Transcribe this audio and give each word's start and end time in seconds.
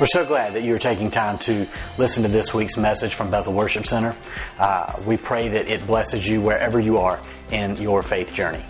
We're 0.00 0.06
so 0.06 0.24
glad 0.24 0.54
that 0.54 0.62
you're 0.62 0.78
taking 0.78 1.10
time 1.10 1.36
to 1.40 1.66
listen 1.98 2.22
to 2.22 2.30
this 2.30 2.54
week's 2.54 2.78
message 2.78 3.12
from 3.12 3.30
Bethel 3.30 3.52
Worship 3.52 3.84
Center. 3.84 4.16
Uh, 4.58 4.98
we 5.04 5.18
pray 5.18 5.48
that 5.48 5.68
it 5.68 5.86
blesses 5.86 6.26
you 6.26 6.40
wherever 6.40 6.80
you 6.80 6.96
are 6.96 7.20
in 7.50 7.76
your 7.76 8.02
faith 8.02 8.32
journey. 8.32 8.64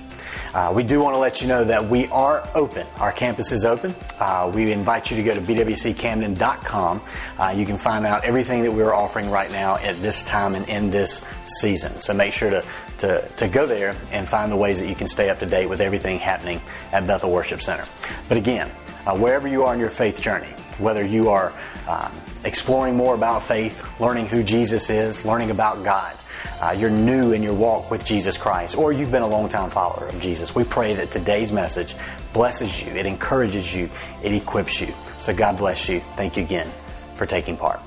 Uh, 0.52 0.72
we 0.74 0.82
do 0.82 0.98
want 0.98 1.14
to 1.14 1.20
let 1.20 1.40
you 1.40 1.46
know 1.46 1.64
that 1.64 1.88
we 1.88 2.08
are 2.08 2.50
open. 2.56 2.84
Our 2.96 3.12
campus 3.12 3.52
is 3.52 3.64
open. 3.64 3.94
Uh, 4.18 4.50
we 4.52 4.72
invite 4.72 5.12
you 5.12 5.18
to 5.18 5.22
go 5.22 5.32
to 5.32 5.40
bwccamden.com. 5.40 7.00
Uh, 7.38 7.54
you 7.56 7.64
can 7.64 7.78
find 7.78 8.04
out 8.04 8.24
everything 8.24 8.64
that 8.64 8.72
we're 8.72 8.92
offering 8.92 9.30
right 9.30 9.52
now 9.52 9.76
at 9.76 10.02
this 10.02 10.24
time 10.24 10.56
and 10.56 10.68
in 10.68 10.90
this 10.90 11.24
season. 11.60 12.00
So 12.00 12.12
make 12.12 12.32
sure 12.32 12.50
to, 12.50 12.64
to, 12.98 13.28
to 13.36 13.46
go 13.46 13.66
there 13.66 13.94
and 14.10 14.28
find 14.28 14.50
the 14.50 14.56
ways 14.56 14.80
that 14.80 14.88
you 14.88 14.96
can 14.96 15.06
stay 15.06 15.30
up 15.30 15.38
to 15.38 15.46
date 15.46 15.68
with 15.68 15.80
everything 15.80 16.18
happening 16.18 16.60
at 16.90 17.06
Bethel 17.06 17.30
Worship 17.30 17.62
Center. 17.62 17.84
But 18.28 18.36
again, 18.36 18.68
uh, 19.06 19.16
wherever 19.16 19.46
you 19.46 19.62
are 19.62 19.72
in 19.74 19.78
your 19.78 19.90
faith 19.90 20.20
journey, 20.20 20.52
whether 20.80 21.04
you 21.04 21.28
are 21.28 21.52
um, 21.88 22.12
exploring 22.44 22.96
more 22.96 23.14
about 23.14 23.42
faith, 23.42 23.86
learning 24.00 24.26
who 24.26 24.42
Jesus 24.42 24.90
is, 24.90 25.24
learning 25.24 25.50
about 25.50 25.84
God, 25.84 26.16
uh, 26.60 26.70
you're 26.72 26.90
new 26.90 27.32
in 27.32 27.42
your 27.42 27.54
walk 27.54 27.90
with 27.90 28.04
Jesus 28.04 28.36
Christ, 28.36 28.76
or 28.76 28.92
you've 28.92 29.10
been 29.10 29.22
a 29.22 29.28
long 29.28 29.48
time 29.48 29.70
follower 29.70 30.06
of 30.06 30.20
Jesus, 30.20 30.54
we 30.54 30.64
pray 30.64 30.94
that 30.94 31.10
today's 31.10 31.52
message 31.52 31.94
blesses 32.32 32.82
you, 32.82 32.92
it 32.92 33.06
encourages 33.06 33.74
you, 33.74 33.90
it 34.22 34.32
equips 34.32 34.80
you. 34.80 34.92
So 35.20 35.34
God 35.34 35.58
bless 35.58 35.88
you. 35.88 36.00
Thank 36.16 36.36
you 36.36 36.42
again 36.42 36.70
for 37.14 37.26
taking 37.26 37.56
part. 37.56 37.80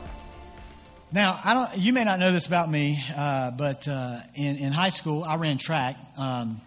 Now, 1.12 1.40
I 1.46 1.54
don't. 1.54 1.78
You 1.78 1.94
may 1.94 2.04
not 2.04 2.18
know 2.18 2.32
this 2.32 2.48
about 2.48 2.72
me, 2.72 3.04
uh, 3.16 3.52
but 3.52 3.88
uh, 3.88 4.18
in, 4.34 4.56
in 4.56 4.72
high 4.72 4.90
school, 4.90 5.24
I 5.24 5.36
ran 5.36 5.60
track. 5.60 5.96
Um, 6.18 6.60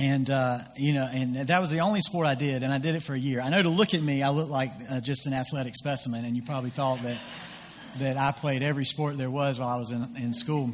and 0.00 0.30
uh, 0.30 0.60
you 0.76 0.94
know, 0.94 1.06
and 1.12 1.36
that 1.36 1.60
was 1.60 1.70
the 1.70 1.80
only 1.80 2.00
sport 2.00 2.26
I 2.26 2.34
did, 2.34 2.62
and 2.62 2.72
I 2.72 2.78
did 2.78 2.94
it 2.94 3.02
for 3.02 3.12
a 3.14 3.18
year. 3.18 3.40
I 3.42 3.50
know 3.50 3.62
to 3.62 3.68
look 3.68 3.92
at 3.92 4.02
me, 4.02 4.22
I 4.22 4.30
look 4.30 4.48
like 4.48 4.72
uh, 4.88 5.00
just 5.00 5.26
an 5.26 5.34
athletic 5.34 5.76
specimen, 5.76 6.24
and 6.24 6.34
you 6.34 6.42
probably 6.42 6.70
thought 6.70 7.02
that 7.02 7.18
that 7.98 8.16
I 8.16 8.32
played 8.32 8.62
every 8.62 8.86
sport 8.86 9.18
there 9.18 9.30
was 9.30 9.58
while 9.58 9.68
I 9.68 9.76
was 9.76 9.92
in, 9.92 10.02
in 10.16 10.32
school, 10.32 10.72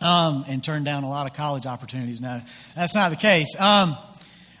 um, 0.00 0.44
and 0.48 0.62
turned 0.62 0.84
down 0.84 1.04
a 1.04 1.08
lot 1.08 1.30
of 1.30 1.36
college 1.36 1.66
opportunities. 1.66 2.20
No, 2.20 2.42
that's 2.74 2.96
not 2.96 3.10
the 3.10 3.16
case. 3.16 3.48
Um, 3.60 3.96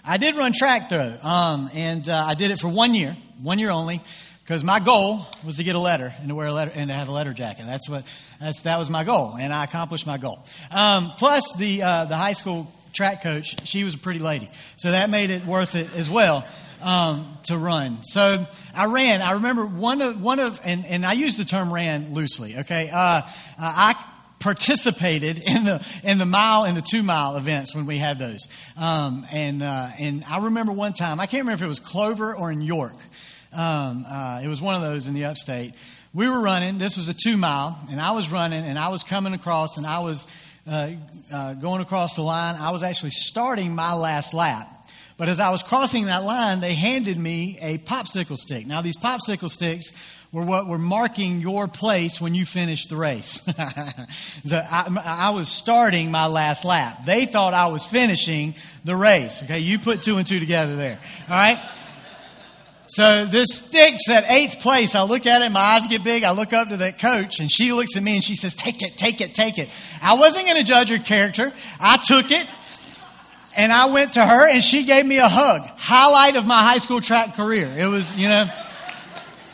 I 0.04 0.16
did 0.16 0.36
run 0.36 0.52
track 0.52 0.88
though, 0.88 1.18
um, 1.20 1.68
and 1.74 2.08
uh, 2.08 2.24
I 2.24 2.34
did 2.34 2.52
it 2.52 2.60
for 2.60 2.68
one 2.68 2.94
year, 2.94 3.16
one 3.42 3.58
year 3.58 3.70
only, 3.70 4.00
because 4.44 4.62
my 4.62 4.78
goal 4.78 5.26
was 5.44 5.56
to 5.56 5.64
get 5.64 5.74
a 5.74 5.80
letter 5.80 6.14
and 6.20 6.28
to 6.28 6.36
wear 6.36 6.46
a 6.46 6.52
letter 6.52 6.70
and 6.72 6.88
to 6.88 6.94
have 6.94 7.08
a 7.08 7.12
letter 7.12 7.32
jacket. 7.32 7.64
That's 7.66 7.88
what 7.88 8.04
that's 8.38 8.62
that 8.62 8.78
was 8.78 8.90
my 8.90 9.02
goal, 9.02 9.34
and 9.36 9.52
I 9.52 9.64
accomplished 9.64 10.06
my 10.06 10.18
goal. 10.18 10.38
Um, 10.70 11.14
plus, 11.18 11.52
the 11.58 11.82
uh, 11.82 12.04
the 12.04 12.16
high 12.16 12.34
school 12.34 12.72
track 12.92 13.22
coach, 13.22 13.66
she 13.66 13.84
was 13.84 13.94
a 13.94 13.98
pretty 13.98 14.20
lady. 14.20 14.48
So 14.76 14.90
that 14.90 15.10
made 15.10 15.30
it 15.30 15.44
worth 15.44 15.74
it 15.74 15.94
as 15.96 16.08
well 16.08 16.46
um, 16.82 17.38
to 17.44 17.56
run. 17.56 18.02
So 18.02 18.46
I 18.74 18.86
ran. 18.86 19.22
I 19.22 19.32
remember 19.32 19.66
one 19.66 20.02
of, 20.02 20.22
one 20.22 20.40
of 20.40 20.60
and, 20.64 20.84
and 20.86 21.04
I 21.06 21.12
use 21.12 21.36
the 21.36 21.44
term 21.44 21.72
ran 21.72 22.14
loosely, 22.14 22.58
okay? 22.58 22.90
Uh, 22.92 22.96
uh, 22.96 23.22
I 23.58 23.94
participated 24.42 25.38
in 25.38 25.64
the 25.64 25.86
in 26.02 26.18
the 26.18 26.26
mile 26.26 26.64
and 26.64 26.76
the 26.76 26.82
two 26.82 27.02
mile 27.02 27.36
events 27.36 27.74
when 27.74 27.86
we 27.86 27.96
had 27.96 28.18
those. 28.18 28.48
Um, 28.76 29.24
and 29.32 29.62
uh, 29.62 29.90
and 29.98 30.24
I 30.24 30.38
remember 30.38 30.72
one 30.72 30.92
time 30.92 31.20
I 31.20 31.26
can't 31.26 31.42
remember 31.42 31.62
if 31.62 31.66
it 31.66 31.68
was 31.68 31.80
Clover 31.80 32.34
or 32.34 32.50
in 32.50 32.60
York. 32.60 32.96
Um, 33.52 34.04
uh, 34.08 34.40
it 34.42 34.48
was 34.48 34.60
one 34.60 34.74
of 34.74 34.82
those 34.82 35.06
in 35.06 35.14
the 35.14 35.26
upstate. 35.26 35.74
We 36.14 36.28
were 36.28 36.40
running. 36.40 36.78
This 36.78 36.96
was 36.96 37.08
a 37.08 37.14
two 37.14 37.36
mile, 37.36 37.78
and 37.90 38.00
I 38.00 38.10
was 38.10 38.30
running, 38.30 38.64
and 38.64 38.78
I 38.78 38.88
was 38.88 39.02
coming 39.02 39.32
across, 39.32 39.76
and 39.76 39.86
I 39.86 40.00
was 40.00 40.26
uh, 40.66 40.90
uh, 41.32 41.54
going 41.54 41.80
across 41.80 42.16
the 42.16 42.22
line. 42.22 42.56
I 42.56 42.70
was 42.70 42.82
actually 42.82 43.10
starting 43.10 43.74
my 43.74 43.94
last 43.94 44.34
lap. 44.34 44.68
But 45.16 45.28
as 45.28 45.40
I 45.40 45.50
was 45.50 45.62
crossing 45.62 46.06
that 46.06 46.24
line, 46.24 46.60
they 46.60 46.74
handed 46.74 47.18
me 47.18 47.58
a 47.60 47.78
popsicle 47.78 48.36
stick. 48.36 48.66
Now, 48.66 48.82
these 48.82 48.96
popsicle 48.96 49.50
sticks 49.50 49.92
were 50.32 50.42
what 50.42 50.66
were 50.66 50.78
marking 50.78 51.40
your 51.40 51.68
place 51.68 52.20
when 52.20 52.34
you 52.34 52.46
finished 52.46 52.88
the 52.88 52.96
race. 52.96 53.42
so 54.44 54.56
I, 54.58 54.88
I, 55.04 55.30
was 55.30 55.48
starting 55.48 56.10
my 56.10 56.26
last 56.26 56.64
lap. 56.64 57.04
They 57.04 57.26
thought 57.26 57.52
I 57.52 57.66
was 57.66 57.84
finishing 57.84 58.54
the 58.84 58.96
race. 58.96 59.42
Okay, 59.42 59.58
you 59.58 59.78
put 59.78 60.02
two 60.02 60.16
and 60.16 60.26
two 60.26 60.40
together 60.40 60.74
there. 60.74 60.98
All 61.28 61.36
right. 61.36 61.62
So 62.94 63.24
this 63.24 63.54
stick's 63.54 64.10
at 64.10 64.26
eighth 64.28 64.60
place. 64.60 64.94
I 64.94 65.04
look 65.04 65.24
at 65.24 65.40
it, 65.40 65.50
my 65.50 65.60
eyes 65.60 65.88
get 65.88 66.04
big. 66.04 66.24
I 66.24 66.32
look 66.32 66.52
up 66.52 66.68
to 66.68 66.76
that 66.76 66.98
coach, 66.98 67.40
and 67.40 67.50
she 67.50 67.72
looks 67.72 67.96
at 67.96 68.02
me 68.02 68.16
and 68.16 68.22
she 68.22 68.36
says, 68.36 68.54
Take 68.54 68.82
it, 68.82 68.98
take 68.98 69.22
it, 69.22 69.34
take 69.34 69.56
it. 69.56 69.70
I 70.02 70.12
wasn't 70.12 70.44
going 70.44 70.58
to 70.58 70.62
judge 70.62 70.90
her 70.90 70.98
character. 70.98 71.54
I 71.80 71.96
took 71.96 72.30
it, 72.30 72.46
and 73.56 73.72
I 73.72 73.86
went 73.86 74.12
to 74.12 74.26
her, 74.26 74.46
and 74.46 74.62
she 74.62 74.84
gave 74.84 75.06
me 75.06 75.16
a 75.16 75.28
hug. 75.30 75.62
Highlight 75.78 76.36
of 76.36 76.44
my 76.44 76.58
high 76.58 76.76
school 76.76 77.00
track 77.00 77.34
career. 77.34 77.74
It 77.78 77.86
was, 77.86 78.14
you 78.14 78.28
know. 78.28 78.50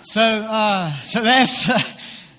So, 0.02 0.20
uh, 0.20 0.90
so 1.02 1.22
that's. 1.22 1.70
Uh, 1.70 1.78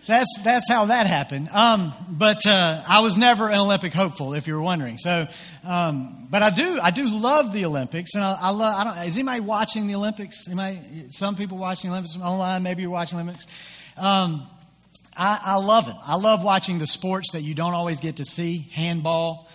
that's 0.10 0.40
that's 0.44 0.68
how 0.68 0.86
that 0.86 1.06
happened. 1.06 1.50
Um, 1.50 1.94
but 2.10 2.46
uh, 2.46 2.82
I 2.90 3.02
was 3.02 3.18
never 3.18 3.48
an 3.48 3.60
Olympic 3.60 3.94
hopeful, 3.94 4.34
if 4.34 4.48
you 4.48 4.56
were 4.56 4.62
wondering. 4.62 4.98
So, 4.98 5.28
um, 5.64 6.28
but 6.32 6.42
I 6.42 6.50
do 6.50 6.80
I 6.82 6.90
do 6.90 7.08
love 7.08 7.54
the 7.54 7.66
Olympics, 7.66 8.16
and 8.16 8.24
I, 8.24 8.36
I 8.42 8.50
love. 8.50 8.76
I 8.76 8.84
don't. 8.84 9.08
Is 9.08 9.18
anybody 9.18 9.42
watching 9.42 9.86
the 9.86 9.96
Olympics? 9.96 10.48
Anybody, 10.48 10.80
some 11.12 11.36
people 11.36 11.60
watching 11.60 11.92
the 11.92 11.96
Olympics 11.96 12.18
online. 12.20 12.64
Maybe 12.64 12.82
you're 12.82 12.92
watching 12.92 13.20
Olympics. 13.20 13.46
Um, 13.98 14.48
I, 15.16 15.40
I, 15.44 15.56
love 15.58 15.88
it. 15.88 15.96
I 16.06 16.16
love 16.16 16.44
watching 16.44 16.80
the 16.80 16.88
sports 16.88 17.34
that 17.34 17.42
you 17.42 17.54
don't 17.54 17.74
always 17.74 18.00
get 18.00 18.18
to 18.18 18.26
see: 18.26 18.68
handball, 18.74 19.48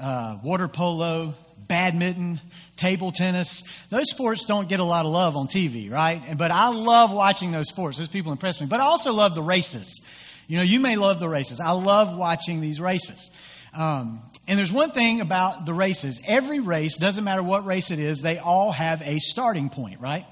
uh, 0.00 0.38
water 0.42 0.68
polo, 0.68 1.34
badminton, 1.58 2.40
table 2.78 3.12
tennis. 3.12 3.62
Those 3.90 4.08
sports 4.10 4.44
don't 4.44 4.68
get 4.68 4.80
a 4.80 4.84
lot 4.84 5.04
of 5.04 5.12
love 5.12 5.36
on 5.36 5.48
TV, 5.48 5.90
right? 5.90 6.22
But 6.36 6.50
I 6.50 6.70
love 6.70 7.12
watching 7.12 7.52
those 7.52 7.68
sports. 7.68 7.98
Those 7.98 8.08
people 8.08 8.32
impress 8.32 8.60
me. 8.60 8.66
But 8.66 8.80
I 8.80 8.84
also 8.84 9.12
love 9.12 9.34
the 9.34 9.42
races. 9.42 10.00
You 10.46 10.56
know, 10.56 10.62
you 10.62 10.80
may 10.80 10.96
love 10.96 11.20
the 11.20 11.28
races. 11.28 11.60
I 11.60 11.72
love 11.72 12.16
watching 12.16 12.60
these 12.60 12.80
races. 12.80 13.30
Um, 13.76 14.22
and 14.46 14.58
there's 14.58 14.72
one 14.72 14.92
thing 14.92 15.20
about 15.20 15.66
the 15.66 15.74
races 15.74 16.22
every 16.26 16.60
race, 16.60 16.96
doesn't 16.96 17.22
matter 17.22 17.42
what 17.42 17.66
race 17.66 17.90
it 17.90 17.98
is, 17.98 18.22
they 18.22 18.38
all 18.38 18.72
have 18.72 19.02
a 19.02 19.18
starting 19.18 19.68
point, 19.68 20.00
right? 20.00 20.24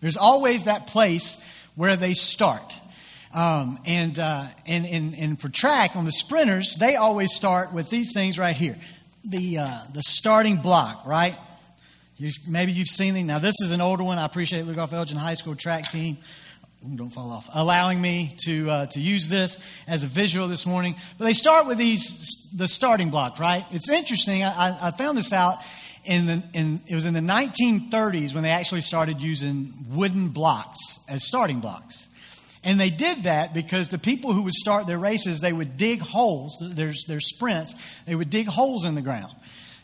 There's 0.00 0.16
always 0.16 0.64
that 0.64 0.88
place 0.88 1.40
where 1.76 1.96
they 1.96 2.14
start. 2.14 2.74
Um, 3.32 3.78
and, 3.86 4.18
uh, 4.18 4.46
and, 4.66 4.86
and, 4.86 5.14
and 5.14 5.40
for 5.40 5.48
track, 5.48 5.94
on 5.94 6.04
the 6.04 6.12
sprinters, 6.12 6.74
they 6.80 6.96
always 6.96 7.34
start 7.34 7.72
with 7.72 7.88
these 7.88 8.12
things 8.12 8.38
right 8.38 8.56
here 8.56 8.76
the, 9.28 9.58
uh, 9.58 9.78
the 9.92 10.02
starting 10.02 10.56
block, 10.56 11.04
right? 11.06 11.34
You, 12.18 12.30
maybe 12.48 12.72
you've 12.72 12.88
seen 12.88 13.12
them. 13.12 13.26
Now, 13.26 13.38
this 13.38 13.60
is 13.60 13.72
an 13.72 13.82
older 13.82 14.02
one. 14.02 14.16
I 14.16 14.24
appreciate 14.24 14.64
Lugoff 14.64 14.94
Elgin 14.94 15.18
High 15.18 15.34
School 15.34 15.54
track 15.54 15.90
team. 15.90 16.16
Don't 16.94 17.10
fall 17.10 17.30
off. 17.30 17.48
Allowing 17.52 18.00
me 18.00 18.34
to, 18.44 18.70
uh, 18.70 18.86
to 18.86 19.00
use 19.00 19.28
this 19.28 19.62
as 19.86 20.02
a 20.02 20.06
visual 20.06 20.48
this 20.48 20.64
morning. 20.64 20.94
But 21.18 21.26
they 21.26 21.34
start 21.34 21.66
with 21.66 21.76
these, 21.76 22.50
the 22.56 22.68
starting 22.68 23.10
block, 23.10 23.38
right? 23.38 23.66
It's 23.70 23.90
interesting. 23.90 24.44
I, 24.44 24.86
I 24.86 24.90
found 24.92 25.18
this 25.18 25.32
out 25.32 25.58
in 26.04 26.26
the, 26.26 26.42
in, 26.54 26.80
it 26.86 26.94
was 26.94 27.04
in 27.04 27.12
the 27.12 27.20
1930s 27.20 28.32
when 28.32 28.42
they 28.42 28.50
actually 28.50 28.80
started 28.80 29.20
using 29.20 29.74
wooden 29.90 30.28
blocks 30.28 30.78
as 31.08 31.26
starting 31.26 31.60
blocks. 31.60 32.06
And 32.64 32.80
they 32.80 32.90
did 32.90 33.24
that 33.24 33.52
because 33.52 33.90
the 33.90 33.98
people 33.98 34.32
who 34.32 34.42
would 34.42 34.54
start 34.54 34.86
their 34.86 34.98
races, 34.98 35.40
they 35.40 35.52
would 35.52 35.76
dig 35.76 36.00
holes, 36.00 36.56
their, 36.60 36.94
their 37.08 37.20
sprints, 37.20 37.74
they 38.06 38.14
would 38.14 38.30
dig 38.30 38.46
holes 38.46 38.86
in 38.86 38.94
the 38.94 39.02
ground. 39.02 39.32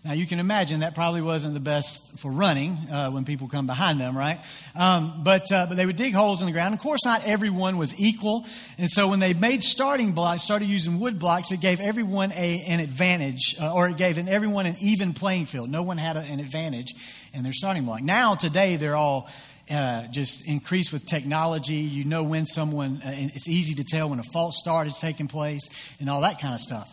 Now, 0.04 0.14
you 0.14 0.26
can 0.26 0.40
imagine 0.40 0.80
that 0.80 0.96
probably 0.96 1.20
wasn't 1.20 1.54
the 1.54 1.60
best 1.60 2.18
for 2.18 2.32
running 2.32 2.72
uh, 2.90 3.10
when 3.10 3.24
people 3.24 3.46
come 3.46 3.68
behind 3.68 4.00
them, 4.00 4.18
right? 4.18 4.40
Um, 4.74 5.20
but, 5.22 5.52
uh, 5.52 5.66
but 5.68 5.76
they 5.76 5.86
would 5.86 5.94
dig 5.94 6.12
holes 6.12 6.42
in 6.42 6.46
the 6.46 6.52
ground. 6.52 6.74
Of 6.74 6.80
course, 6.80 7.04
not 7.04 7.24
everyone 7.24 7.78
was 7.78 7.98
equal. 8.00 8.44
And 8.78 8.90
so 8.90 9.06
when 9.06 9.20
they 9.20 9.32
made 9.32 9.62
starting 9.62 10.10
blocks, 10.10 10.42
started 10.42 10.66
using 10.66 10.98
wood 10.98 11.20
blocks, 11.20 11.52
it 11.52 11.60
gave 11.60 11.80
everyone 11.80 12.32
a, 12.32 12.64
an 12.66 12.80
advantage, 12.80 13.54
uh, 13.60 13.72
or 13.72 13.88
it 13.90 13.96
gave 13.96 14.18
everyone 14.18 14.66
an 14.66 14.74
even 14.80 15.12
playing 15.12 15.46
field. 15.46 15.70
No 15.70 15.84
one 15.84 15.98
had 15.98 16.16
a, 16.16 16.20
an 16.20 16.40
advantage 16.40 16.94
in 17.32 17.44
their 17.44 17.52
starting 17.52 17.84
block. 17.84 18.02
Now, 18.02 18.34
today, 18.34 18.74
they're 18.74 18.96
all 18.96 19.30
uh, 19.70 20.08
just 20.08 20.48
increased 20.48 20.92
with 20.92 21.06
technology. 21.06 21.76
You 21.76 22.06
know 22.06 22.24
when 22.24 22.44
someone, 22.46 22.96
uh, 23.04 23.12
it's 23.14 23.48
easy 23.48 23.76
to 23.76 23.84
tell 23.84 24.10
when 24.10 24.18
a 24.18 24.24
false 24.24 24.58
start 24.58 24.88
is 24.88 24.98
taking 24.98 25.28
place 25.28 25.68
and 26.00 26.10
all 26.10 26.22
that 26.22 26.40
kind 26.40 26.54
of 26.54 26.60
stuff. 26.60 26.92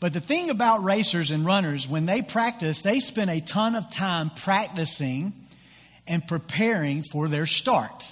But 0.00 0.12
the 0.12 0.20
thing 0.20 0.50
about 0.50 0.84
racers 0.84 1.30
and 1.30 1.44
runners, 1.44 1.88
when 1.88 2.06
they 2.06 2.22
practice, 2.22 2.82
they 2.82 3.00
spend 3.00 3.30
a 3.30 3.40
ton 3.40 3.74
of 3.74 3.90
time 3.90 4.30
practicing 4.30 5.32
and 6.06 6.26
preparing 6.26 7.02
for 7.02 7.28
their 7.28 7.46
start. 7.46 8.10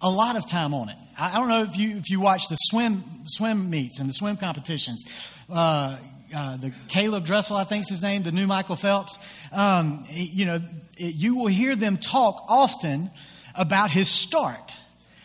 A 0.00 0.10
lot 0.10 0.36
of 0.36 0.48
time 0.48 0.74
on 0.74 0.88
it. 0.88 0.96
I, 1.18 1.38
don't 1.38 1.48
know 1.48 1.62
if 1.62 1.76
you 1.76 1.96
if 1.96 2.10
you 2.10 2.20
watch 2.20 2.48
the 2.48 2.56
swim 2.56 3.04
swim 3.26 3.70
meets 3.70 4.00
and 4.00 4.08
the 4.08 4.14
swim 4.14 4.36
competitions. 4.36 5.04
Uh, 5.48 5.96
uh, 6.34 6.56
the 6.56 6.68
Caeleb 6.88 7.24
Dressel, 7.24 7.56
I 7.56 7.64
think 7.64 7.82
is 7.82 7.90
his 7.90 8.02
name, 8.02 8.22
the 8.22 8.32
new 8.32 8.46
Michael 8.46 8.76
Phelps. 8.76 9.18
Um, 9.52 10.04
you 10.08 10.46
know, 10.46 10.60
it, 10.96 11.14
you 11.14 11.36
will 11.36 11.48
hear 11.48 11.76
them 11.76 11.98
talk 11.98 12.46
often 12.48 13.10
about 13.54 13.90
his 13.90 14.08
start, 14.08 14.72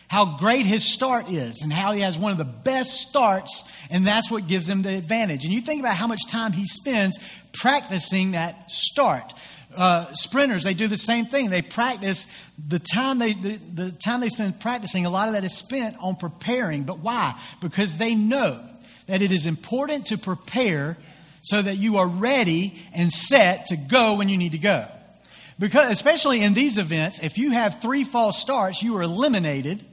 how 0.08 0.38
great 0.38 0.64
his 0.64 0.90
start 0.90 1.30
is, 1.30 1.60
and 1.62 1.70
how 1.72 1.92
he 1.92 2.00
has 2.00 2.18
one 2.18 2.32
of 2.32 2.38
the 2.38 2.44
best 2.44 2.90
starts, 3.08 3.70
and 3.90 4.06
that's 4.06 4.30
what 4.30 4.48
gives 4.48 4.68
him 4.68 4.82
the 4.82 4.96
advantage. 4.96 5.44
And 5.44 5.52
you 5.52 5.60
think 5.60 5.80
about 5.80 5.96
how 5.96 6.06
much 6.06 6.26
time 6.26 6.52
he 6.52 6.64
spends 6.64 7.18
practicing 7.52 8.32
that 8.32 8.70
start. 8.70 9.34
uh, 9.76 10.12
sprinters, 10.14 10.64
they 10.64 10.74
do 10.74 10.88
the 10.88 10.96
same 10.96 11.26
thing. 11.26 11.50
They 11.50 11.62
practice 11.62 12.26
the 12.58 12.78
time 12.78 13.18
they 13.18 13.32
the, 13.32 13.56
the 13.74 13.92
time 13.92 14.20
they 14.20 14.28
spend 14.28 14.60
practicing. 14.60 15.06
A 15.06 15.10
lot 15.10 15.28
of 15.28 15.34
that 15.34 15.44
is 15.44 15.56
spent 15.56 15.96
on 16.00 16.16
preparing. 16.16 16.84
But 16.84 17.00
why? 17.00 17.38
Because 17.60 17.96
they 17.96 18.14
know 18.14 18.62
that 19.06 19.22
it 19.22 19.32
is 19.32 19.46
important 19.46 20.06
to 20.06 20.18
prepare 20.18 20.96
so 21.42 21.62
that 21.62 21.76
you 21.76 21.98
are 21.98 22.08
ready 22.08 22.74
and 22.92 23.12
set 23.12 23.66
to 23.66 23.76
go 23.76 24.14
when 24.14 24.28
you 24.28 24.36
need 24.36 24.52
to 24.52 24.58
go. 24.58 24.86
Because 25.58 25.90
especially 25.90 26.42
in 26.42 26.54
these 26.54 26.78
events, 26.78 27.22
if 27.22 27.36
you 27.36 27.50
have 27.52 27.80
three 27.80 28.04
false 28.04 28.38
starts, 28.38 28.82
you 28.82 28.96
are 28.96 29.02
eliminated 29.02 29.84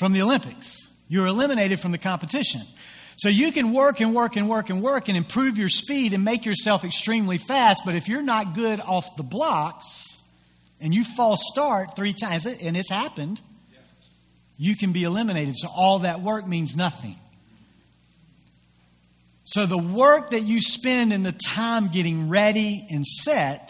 from 0.00 0.12
the 0.12 0.22
Olympics. 0.22 0.88
You're 1.08 1.26
eliminated 1.26 1.78
from 1.78 1.92
the 1.92 1.98
competition. 1.98 2.62
So 3.16 3.28
you 3.28 3.52
can 3.52 3.74
work 3.74 4.00
and 4.00 4.14
work 4.14 4.36
and 4.36 4.48
work 4.48 4.70
and 4.70 4.80
work 4.82 5.08
and 5.08 5.16
improve 5.16 5.58
your 5.58 5.68
speed 5.68 6.14
and 6.14 6.24
make 6.24 6.46
yourself 6.46 6.86
extremely 6.86 7.36
fast, 7.36 7.82
but 7.84 7.94
if 7.94 8.08
you're 8.08 8.22
not 8.22 8.54
good 8.54 8.80
off 8.80 9.14
the 9.18 9.22
blocks 9.22 10.22
and 10.80 10.94
you 10.94 11.04
false 11.04 11.42
start 11.52 11.96
three 11.96 12.14
times, 12.14 12.46
and 12.46 12.78
it's 12.78 12.88
happened, 12.88 13.42
you 14.56 14.74
can 14.74 14.92
be 14.92 15.04
eliminated. 15.04 15.54
So 15.54 15.68
all 15.68 15.98
that 15.98 16.22
work 16.22 16.48
means 16.48 16.74
nothing. 16.76 17.16
So 19.44 19.66
the 19.66 19.76
work 19.76 20.30
that 20.30 20.44
you 20.44 20.62
spend 20.62 21.12
in 21.12 21.24
the 21.24 21.32
time 21.32 21.88
getting 21.88 22.30
ready 22.30 22.86
and 22.88 23.04
set 23.04 23.68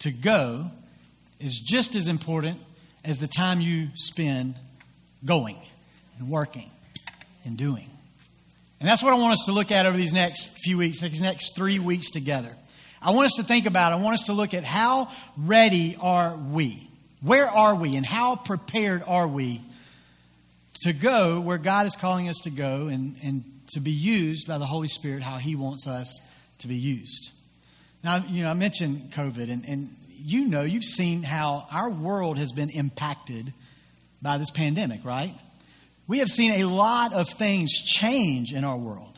to 0.00 0.10
go 0.10 0.70
is 1.38 1.58
just 1.58 1.94
as 1.94 2.06
important 2.06 2.60
as 3.02 3.18
the 3.18 3.28
time 3.28 3.62
you 3.62 3.88
spend 3.94 4.56
going 5.24 5.56
and 6.20 6.28
working 6.28 6.70
and 7.44 7.56
doing. 7.56 7.88
And 8.78 8.88
that's 8.88 9.02
what 9.02 9.12
I 9.12 9.16
want 9.16 9.32
us 9.32 9.44
to 9.46 9.52
look 9.52 9.72
at 9.72 9.86
over 9.86 9.96
these 9.96 10.12
next 10.12 10.58
few 10.62 10.78
weeks, 10.78 11.00
these 11.00 11.20
next 11.20 11.56
three 11.56 11.78
weeks 11.78 12.10
together. 12.10 12.54
I 13.02 13.10
want 13.10 13.26
us 13.26 13.32
to 13.36 13.42
think 13.42 13.66
about, 13.66 13.92
I 13.92 13.96
want 13.96 14.14
us 14.14 14.24
to 14.26 14.32
look 14.32 14.54
at 14.54 14.62
how 14.64 15.08
ready 15.36 15.96
are 16.00 16.36
we? 16.36 16.88
Where 17.22 17.48
are 17.48 17.74
we? 17.74 17.96
And 17.96 18.06
how 18.06 18.36
prepared 18.36 19.02
are 19.06 19.26
we 19.26 19.60
to 20.82 20.92
go 20.92 21.40
where 21.40 21.58
God 21.58 21.86
is 21.86 21.96
calling 21.96 22.28
us 22.28 22.38
to 22.44 22.50
go 22.50 22.88
and, 22.88 23.16
and 23.22 23.44
to 23.74 23.80
be 23.80 23.90
used 23.90 24.46
by 24.46 24.58
the 24.58 24.66
Holy 24.66 24.88
Spirit 24.88 25.22
how 25.22 25.38
He 25.38 25.56
wants 25.56 25.86
us 25.86 26.20
to 26.60 26.68
be 26.68 26.76
used? 26.76 27.30
Now, 28.02 28.24
you 28.26 28.44
know, 28.44 28.50
I 28.50 28.54
mentioned 28.54 29.12
COVID, 29.12 29.50
and, 29.50 29.64
and 29.66 29.94
you 30.08 30.46
know, 30.46 30.62
you've 30.62 30.84
seen 30.84 31.22
how 31.22 31.66
our 31.70 31.90
world 31.90 32.38
has 32.38 32.52
been 32.52 32.70
impacted 32.70 33.52
by 34.22 34.38
this 34.38 34.50
pandemic, 34.50 35.04
right? 35.04 35.34
We 36.10 36.18
have 36.18 36.28
seen 36.28 36.60
a 36.60 36.64
lot 36.64 37.12
of 37.12 37.28
things 37.28 37.70
change 37.72 38.52
in 38.52 38.64
our 38.64 38.76
world. 38.76 39.16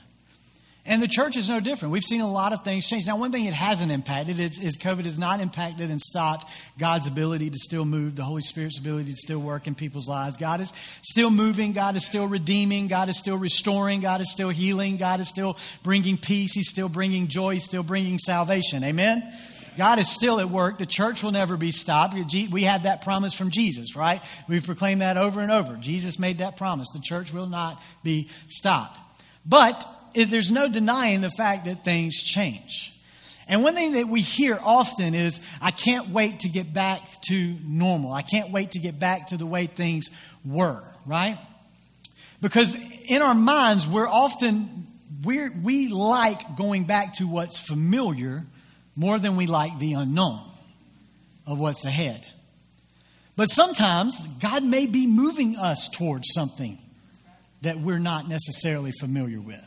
And 0.84 1.02
the 1.02 1.08
church 1.08 1.38
is 1.38 1.48
no 1.48 1.58
different. 1.58 1.90
We've 1.90 2.02
seen 2.02 2.20
a 2.20 2.30
lot 2.30 2.52
of 2.52 2.64
things 2.64 2.86
change. 2.86 3.06
Now, 3.06 3.16
one 3.16 3.32
thing 3.32 3.46
it 3.46 3.54
hasn't 3.54 3.90
impacted 3.90 4.38
is, 4.38 4.60
is, 4.60 4.76
COVID 4.76 5.04
has 5.04 5.18
not 5.18 5.40
impacted 5.40 5.88
and 5.90 5.98
stopped 5.98 6.52
God's 6.78 7.06
ability 7.06 7.48
to 7.48 7.56
still 7.56 7.86
move, 7.86 8.14
the 8.16 8.24
Holy 8.24 8.42
Spirit's 8.42 8.78
ability 8.78 9.08
to 9.08 9.16
still 9.16 9.38
work 9.38 9.66
in 9.66 9.74
people's 9.74 10.06
lives. 10.06 10.36
God 10.36 10.60
is 10.60 10.70
still 11.00 11.30
moving. 11.30 11.72
God 11.72 11.96
is 11.96 12.04
still 12.04 12.26
redeeming. 12.26 12.88
God 12.88 13.08
is 13.08 13.16
still 13.16 13.38
restoring. 13.38 14.02
God 14.02 14.20
is 14.20 14.30
still 14.30 14.50
healing. 14.50 14.98
God 14.98 15.18
is 15.18 15.30
still 15.30 15.56
bringing 15.82 16.18
peace. 16.18 16.52
He's 16.52 16.68
still 16.68 16.90
bringing 16.90 17.28
joy. 17.28 17.54
He's 17.54 17.64
still 17.64 17.82
bringing 17.82 18.18
salvation. 18.18 18.84
Amen? 18.84 19.32
God 19.76 19.98
is 19.98 20.10
still 20.10 20.40
at 20.40 20.50
work. 20.50 20.78
The 20.78 20.86
church 20.86 21.22
will 21.22 21.32
never 21.32 21.56
be 21.56 21.70
stopped. 21.70 22.14
We 22.14 22.62
had 22.62 22.84
that 22.84 23.02
promise 23.02 23.34
from 23.34 23.50
Jesus, 23.50 23.96
right? 23.96 24.22
We've 24.48 24.64
proclaimed 24.64 25.00
that 25.00 25.16
over 25.16 25.40
and 25.40 25.50
over. 25.50 25.76
Jesus 25.76 26.18
made 26.18 26.38
that 26.38 26.56
promise. 26.56 26.90
The 26.90 27.00
church 27.00 27.32
will 27.32 27.48
not 27.48 27.82
be 28.02 28.28
stopped. 28.48 28.98
But 29.46 29.84
there's 30.14 30.50
no 30.50 30.68
denying 30.68 31.20
the 31.20 31.30
fact 31.30 31.64
that 31.64 31.84
things 31.84 32.22
change. 32.22 32.92
And 33.48 33.62
one 33.62 33.74
thing 33.74 33.92
that 33.92 34.06
we 34.06 34.20
hear 34.20 34.58
often 34.62 35.14
is, 35.14 35.44
I 35.60 35.72
can't 35.72 36.10
wait 36.10 36.40
to 36.40 36.48
get 36.48 36.72
back 36.72 37.00
to 37.28 37.56
normal. 37.64 38.12
I 38.12 38.22
can't 38.22 38.50
wait 38.50 38.72
to 38.72 38.78
get 38.78 38.98
back 38.98 39.28
to 39.28 39.36
the 39.36 39.46
way 39.46 39.66
things 39.66 40.10
were, 40.44 40.82
right? 41.06 41.38
Because 42.40 42.76
in 43.08 43.20
our 43.20 43.34
minds, 43.34 43.86
we're 43.86 44.08
often, 44.08 44.86
we're, 45.24 45.52
we 45.62 45.88
like 45.88 46.56
going 46.56 46.84
back 46.84 47.14
to 47.14 47.26
what's 47.26 47.58
familiar 47.58 48.44
more 48.96 49.18
than 49.18 49.36
we 49.36 49.46
like 49.46 49.78
the 49.78 49.94
unknown 49.94 50.40
of 51.46 51.58
what's 51.58 51.84
ahead. 51.84 52.26
But 53.36 53.46
sometimes 53.46 54.26
God 54.40 54.62
may 54.62 54.86
be 54.86 55.06
moving 55.06 55.56
us 55.56 55.88
towards 55.88 56.32
something 56.32 56.78
that 57.62 57.78
we're 57.78 57.98
not 57.98 58.28
necessarily 58.28 58.92
familiar 58.92 59.40
with. 59.40 59.64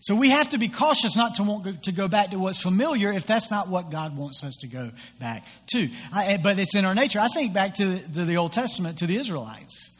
So 0.00 0.16
we 0.16 0.30
have 0.30 0.48
to 0.50 0.58
be 0.58 0.68
cautious 0.68 1.16
not 1.16 1.36
to 1.36 1.44
want 1.44 1.84
to 1.84 1.92
go 1.92 2.08
back 2.08 2.30
to 2.30 2.38
what's 2.38 2.60
familiar 2.60 3.12
if 3.12 3.24
that's 3.24 3.52
not 3.52 3.68
what 3.68 3.90
God 3.90 4.16
wants 4.16 4.42
us 4.42 4.56
to 4.56 4.66
go 4.66 4.90
back 5.20 5.44
to. 5.68 5.88
I, 6.12 6.26
eh, 6.32 6.38
but 6.42 6.58
it's 6.58 6.74
in 6.74 6.84
our 6.84 6.94
nature. 6.94 7.20
I 7.20 7.28
think 7.28 7.52
back 7.52 7.74
to 7.74 7.84
the, 7.84 8.14
to 8.14 8.24
the 8.24 8.36
Old 8.36 8.50
Testament, 8.50 8.98
to 8.98 9.06
the 9.06 9.16
Israelites. 9.16 9.96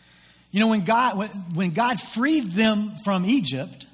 You 0.50 0.58
know, 0.58 0.69
when 0.69 0.84
God, 0.84 1.30
when 1.54 1.70
God 1.70 2.00
freed 2.00 2.50
them 2.50 2.92
from 3.04 3.24
Egypt, 3.24 3.86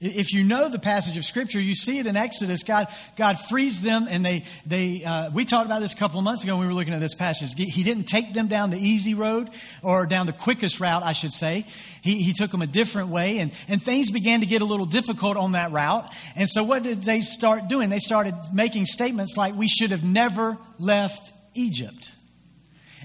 if 0.00 0.32
you 0.32 0.44
know 0.44 0.70
the 0.70 0.78
passage 0.78 1.18
of 1.18 1.26
Scripture, 1.26 1.60
you 1.60 1.74
see 1.74 1.98
it 1.98 2.06
in 2.06 2.16
Exodus. 2.16 2.62
God, 2.62 2.88
God 3.16 3.38
frees 3.38 3.82
them, 3.82 4.06
and 4.08 4.24
they, 4.24 4.44
they 4.64 5.04
uh, 5.04 5.30
we 5.30 5.44
talked 5.44 5.66
about 5.66 5.80
this 5.80 5.92
a 5.92 5.96
couple 5.96 6.18
of 6.18 6.24
months 6.24 6.42
ago 6.42 6.56
when 6.56 6.62
we 6.62 6.68
were 6.68 6.74
looking 6.74 6.94
at 6.94 7.00
this 7.00 7.14
passage. 7.14 7.52
He 7.54 7.82
didn't 7.82 8.04
take 8.04 8.32
them 8.32 8.48
down 8.48 8.70
the 8.70 8.78
easy 8.78 9.12
road, 9.12 9.50
or 9.82 10.06
down 10.06 10.24
the 10.24 10.32
quickest 10.32 10.80
route, 10.80 11.02
I 11.02 11.12
should 11.12 11.34
say. 11.34 11.66
He, 12.00 12.22
he 12.22 12.32
took 12.32 12.50
them 12.50 12.62
a 12.62 12.66
different 12.66 13.08
way, 13.08 13.40
and, 13.40 13.52
and 13.68 13.82
things 13.82 14.10
began 14.10 14.40
to 14.40 14.46
get 14.46 14.62
a 14.62 14.64
little 14.64 14.86
difficult 14.86 15.36
on 15.36 15.52
that 15.52 15.70
route. 15.70 16.10
And 16.34 16.48
so, 16.48 16.64
what 16.64 16.82
did 16.82 17.02
they 17.02 17.20
start 17.20 17.68
doing? 17.68 17.90
They 17.90 17.98
started 17.98 18.34
making 18.54 18.86
statements 18.86 19.36
like, 19.36 19.54
We 19.54 19.68
should 19.68 19.90
have 19.90 20.02
never 20.02 20.56
left 20.78 21.30
Egypt. 21.54 22.10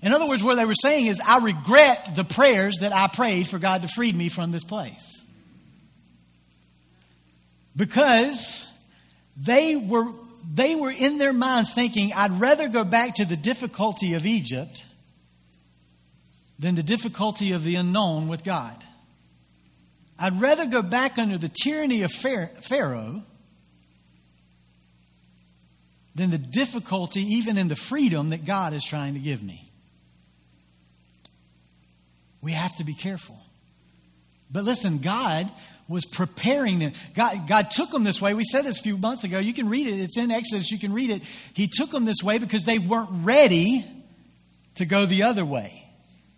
In 0.01 0.13
other 0.13 0.27
words, 0.27 0.43
what 0.43 0.55
they 0.55 0.65
were 0.65 0.73
saying 0.73 1.07
is, 1.07 1.19
I 1.19 1.39
regret 1.39 2.15
the 2.15 2.23
prayers 2.23 2.77
that 2.79 2.93
I 2.93 3.07
prayed 3.07 3.49
for 3.49 3.59
God 3.59 3.81
to 3.81 3.89
free 3.89 4.13
me 4.13 4.29
from 4.29 4.53
this 4.53 4.63
place. 4.63 5.24
Because 7.75 8.71
they 9.35 9.75
were, 9.75 10.11
they 10.53 10.75
were 10.75 10.91
in 10.91 11.17
their 11.17 11.33
minds 11.33 11.73
thinking, 11.73 12.13
I'd 12.13 12.39
rather 12.39 12.67
go 12.69 12.83
back 12.83 13.15
to 13.15 13.25
the 13.25 13.35
difficulty 13.35 14.13
of 14.13 14.25
Egypt 14.25 14.83
than 16.57 16.75
the 16.75 16.83
difficulty 16.83 17.51
of 17.51 17.63
the 17.63 17.75
unknown 17.75 18.27
with 18.27 18.43
God. 18.43 18.81
I'd 20.17 20.39
rather 20.39 20.65
go 20.65 20.81
back 20.81 21.17
under 21.17 21.37
the 21.37 21.49
tyranny 21.49 22.03
of 22.03 22.11
Pharaoh 22.11 23.23
than 26.15 26.31
the 26.31 26.37
difficulty, 26.37 27.19
even 27.19 27.57
in 27.57 27.67
the 27.67 27.75
freedom 27.75 28.29
that 28.29 28.45
God 28.45 28.73
is 28.73 28.85
trying 28.85 29.15
to 29.15 29.19
give 29.19 29.43
me. 29.43 29.67
We 32.41 32.53
have 32.53 32.73
to 32.77 32.85
be 32.85 32.93
careful. 32.93 33.37
But 34.49 34.63
listen, 34.63 34.99
God 34.99 35.51
was 35.87 36.05
preparing 36.05 36.79
them. 36.79 36.93
God, 37.13 37.47
God 37.47 37.69
took 37.71 37.91
them 37.91 38.03
this 38.03 38.21
way. 38.21 38.33
We 38.33 38.43
said 38.43 38.63
this 38.63 38.79
a 38.79 38.83
few 38.83 38.97
months 38.97 39.23
ago. 39.23 39.39
You 39.39 39.53
can 39.53 39.69
read 39.69 39.87
it, 39.87 39.99
it's 39.99 40.17
in 40.17 40.31
Exodus. 40.31 40.71
You 40.71 40.79
can 40.79 40.93
read 40.93 41.11
it. 41.11 41.21
He 41.53 41.67
took 41.67 41.91
them 41.91 42.05
this 42.05 42.23
way 42.23 42.39
because 42.39 42.63
they 42.63 42.79
weren't 42.79 43.09
ready 43.23 43.85
to 44.75 44.85
go 44.85 45.05
the 45.05 45.23
other 45.23 45.45
way, 45.45 45.87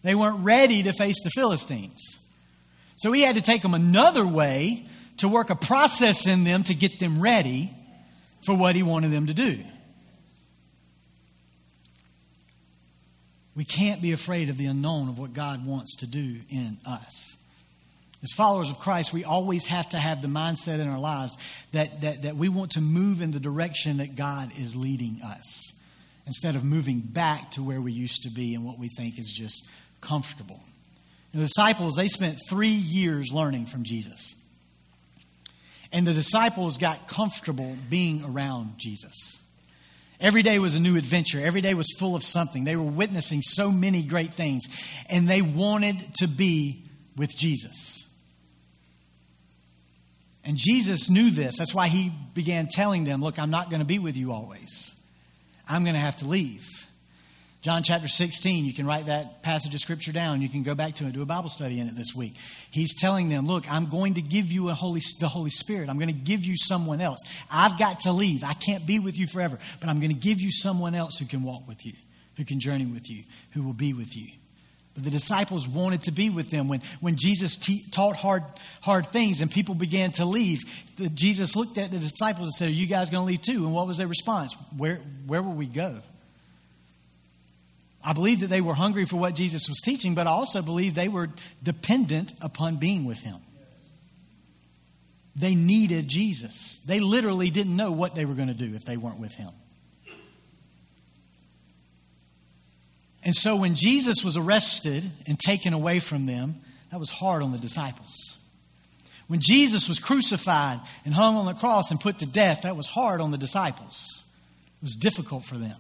they 0.04 0.16
weren't 0.16 0.44
ready 0.44 0.84
to 0.84 0.94
face 0.94 1.22
the 1.24 1.32
Philistines. 1.32 2.20
So 2.96 3.12
he 3.12 3.22
had 3.22 3.36
to 3.36 3.42
take 3.42 3.62
them 3.62 3.76
another 3.76 4.26
way 4.26 4.88
to 5.18 5.28
work 5.28 5.50
a 5.50 5.56
process 5.56 6.26
in 6.26 6.44
them 6.44 6.64
to 6.64 6.74
get 6.74 7.00
them 7.00 7.22
ready 7.22 7.72
for 8.44 8.56
what 8.56 8.76
he 8.76 8.84
wanted 8.84 9.12
them 9.12 9.28
to 9.28 9.34
do. 9.34 9.60
We 13.56 13.66
can't 13.66 14.02
be 14.02 14.12
afraid 14.12 14.50
of 14.50 14.58
the 14.58 14.68
unknown 14.68 15.10
of 15.10 15.18
what 15.18 15.34
God 15.34 15.66
wants 15.66 15.98
to 15.98 16.08
do 16.08 16.40
in 16.50 16.78
us. 16.86 17.38
As 18.24 18.32
followers 18.32 18.72
of 18.72 18.80
Christ, 18.80 19.14
we 19.14 19.24
always 19.24 19.68
have 19.68 19.90
to 19.90 19.98
have 19.98 20.22
the 20.22 20.28
mindset 20.28 20.80
in 20.80 20.88
our 20.88 21.00
lives 21.00 21.38
that, 21.72 22.02
that, 22.02 22.24
that 22.24 22.36
we 22.36 22.50
want 22.50 22.72
to 22.72 22.82
move 22.82 23.22
in 23.22 23.32
the 23.32 23.40
direction 23.40 23.98
that 23.98 24.16
God 24.16 24.52
is 24.58 24.76
leading 24.76 25.22
us 25.24 25.72
instead 26.26 26.56
of 26.56 26.64
moving 26.64 27.00
back 27.00 27.52
to 27.52 27.64
where 27.64 27.80
we 27.80 27.92
used 27.92 28.24
to 28.24 28.30
be 28.30 28.56
and 28.56 28.66
what 28.66 28.80
we 28.80 28.90
think 28.90 29.20
is 29.20 29.32
just 29.32 29.70
comfortable. 30.02 30.60
The 31.34 31.40
disciples, 31.40 31.96
they 31.96 32.08
spent 32.08 32.40
three 32.50 32.70
years 32.70 33.32
learning 33.32 33.68
from 33.68 33.84
Jesus. 33.84 34.36
And 35.94 36.06
the 36.06 36.14
disciples 36.14 36.78
got 36.78 37.08
comfortable 37.08 37.76
being 37.90 38.24
around 38.26 38.78
Jesus. 38.78 39.42
Every 40.20 40.42
day 40.42 40.58
was 40.58 40.76
a 40.76 40.80
new 40.80 40.98
adventure. 40.98 41.40
Every 41.40 41.62
day 41.62 41.76
was 41.76 41.88
full 42.00 42.16
of 42.16 42.24
something. 42.24 42.64
They 42.64 42.76
were 42.76 42.84
witnessing 42.84 43.42
so 43.42 43.72
many 43.72 44.02
great 44.04 44.34
things, 44.34 44.64
and 45.10 45.30
they 45.30 45.44
wanted 45.44 45.96
to 46.16 46.28
be 46.28 46.84
with 47.16 47.38
Jesus. 47.38 47.97
And 50.48 50.56
Jesus 50.56 51.10
knew 51.10 51.30
this. 51.30 51.58
That's 51.58 51.76
why 51.76 51.90
he 51.90 52.10
began 52.34 52.68
telling 52.68 53.04
them, 53.04 53.22
Look, 53.22 53.38
I'm 53.38 53.52
not 53.52 53.70
going 53.70 53.82
to 53.82 53.86
be 53.86 54.00
with 54.00 54.16
you 54.16 54.32
always. 54.32 54.96
I'm 55.68 55.84
going 55.84 55.96
to 55.96 56.00
have 56.00 56.16
to 56.18 56.26
leave. 56.26 56.66
John 57.62 57.84
chapter 57.84 58.08
16, 58.08 58.64
you 58.64 58.74
can 58.74 58.86
write 58.86 59.08
that 59.08 59.44
passage 59.44 59.76
of 59.76 59.82
scripture 59.82 60.14
down. 60.14 60.42
You 60.42 60.48
can 60.48 60.64
go 60.64 60.74
back 60.74 60.96
to 60.96 61.04
it, 61.04 61.08
and 61.08 61.14
do 61.14 61.22
a 61.22 61.26
Bible 61.26 61.50
study 61.50 61.82
in 61.82 61.88
it 61.88 61.98
this 61.98 62.16
week. 62.16 62.36
He's 62.72 62.96
telling 62.98 63.28
them, 63.28 63.46
Look, 63.46 63.70
I'm 63.70 63.88
going 63.88 64.14
to 64.14 64.22
give 64.22 64.50
you 64.50 64.70
a 64.70 64.74
Holy, 64.74 65.02
the 65.20 65.28
Holy 65.28 65.50
Spirit. 65.50 65.90
I'm 65.90 65.98
going 65.98 66.08
to 66.08 66.14
give 66.14 66.46
you 66.46 66.56
someone 66.56 67.02
else. 67.02 67.20
I've 67.52 67.78
got 67.78 68.00
to 68.02 68.14
leave. 68.14 68.46
I 68.46 68.54
can't 68.54 68.86
be 68.86 69.00
with 69.00 69.20
you 69.20 69.28
forever, 69.28 69.58
but 69.82 69.90
I'm 69.90 70.00
going 70.00 70.14
to 70.14 70.20
give 70.20 70.40
you 70.40 70.52
someone 70.54 70.96
else 70.96 71.18
who 71.18 71.26
can 71.26 71.44
walk 71.44 71.68
with 71.68 71.86
you, 71.86 71.92
who 72.38 72.46
can 72.46 72.62
journey 72.62 72.86
with 72.86 73.10
you, 73.10 73.24
who 73.52 73.64
will 73.64 73.74
be 73.74 73.92
with 73.92 74.16
you. 74.16 74.30
The 74.98 75.12
disciples 75.12 75.68
wanted 75.68 76.04
to 76.04 76.12
be 76.12 76.30
with 76.30 76.50
them. 76.50 76.68
When, 76.68 76.82
when 77.02 77.16
Jesus 77.16 77.56
te- 77.56 77.86
taught 77.92 78.16
hard, 78.16 78.44
hard 78.82 79.08
things 79.08 79.42
and 79.42 79.52
people 79.52 79.76
began 79.76 80.12
to 80.14 80.26
leave, 80.26 80.64
the, 80.96 81.10
Jesus 81.10 81.56
looked 81.56 81.78
at 81.78 81.92
the 81.92 82.00
disciples 82.00 82.48
and 82.48 82.54
said, 82.54 82.68
Are 82.70 82.72
you 82.72 82.88
guys 82.88 83.10
going 83.10 83.22
to 83.22 83.28
leave 83.28 83.42
too? 83.42 83.66
And 83.66 83.74
what 83.74 83.86
was 83.86 83.98
their 83.98 84.08
response? 84.08 84.56
Where, 84.76 84.96
where 85.28 85.44
will 85.44 85.54
we 85.54 85.68
go? 85.68 85.98
I 88.04 88.14
believe 88.14 88.40
that 88.40 88.48
they 88.48 88.62
were 88.62 88.74
hungry 88.74 89.06
for 89.06 89.18
what 89.18 89.36
Jesus 89.36 89.68
was 89.68 89.82
teaching, 89.84 90.16
but 90.16 90.28
I 90.28 90.32
also 90.32 90.62
believe 90.62 90.96
they 90.96 91.10
were 91.10 91.30
dependent 91.62 92.34
upon 92.42 92.78
being 92.78 93.06
with 93.06 93.22
him. 93.22 93.36
They 95.36 95.54
needed 95.54 96.08
Jesus. 96.08 96.80
They 96.86 97.00
literally 97.00 97.50
didn't 97.50 97.76
know 97.76 97.92
what 97.92 98.16
they 98.16 98.26
were 98.26 98.34
going 98.34 98.48
to 98.48 98.54
do 98.54 98.76
if 98.76 98.86
they 98.86 98.98
weren't 98.98 99.20
with 99.20 99.36
him. 99.36 99.52
And 103.28 103.36
so 103.36 103.58
when 103.58 103.76
Jesus 103.76 104.24
was 104.24 104.38
arrested 104.38 105.04
and 105.28 105.38
taken 105.38 105.74
away 105.74 106.00
from 106.00 106.28
them, 106.28 106.56
that 106.92 107.00
was 107.00 107.12
hard 107.12 107.44
on 107.44 107.52
the 107.52 107.58
disciples. 107.58 108.38
When 109.28 109.42
Jesus 109.42 109.90
was 109.90 110.00
crucified 110.00 110.80
and 111.04 111.14
hung 111.14 111.36
on 111.36 111.46
the 111.46 111.54
cross 111.54 111.92
and 111.92 112.00
put 112.00 112.20
to 112.20 112.26
death, 112.26 112.62
that 112.62 112.78
was 112.78 112.88
hard 112.88 113.20
on 113.20 113.32
the 113.32 113.38
disciples. 113.38 114.24
It 114.82 114.86
was 114.86 114.96
difficult 114.96 115.44
for 115.44 115.56
them. 115.56 115.76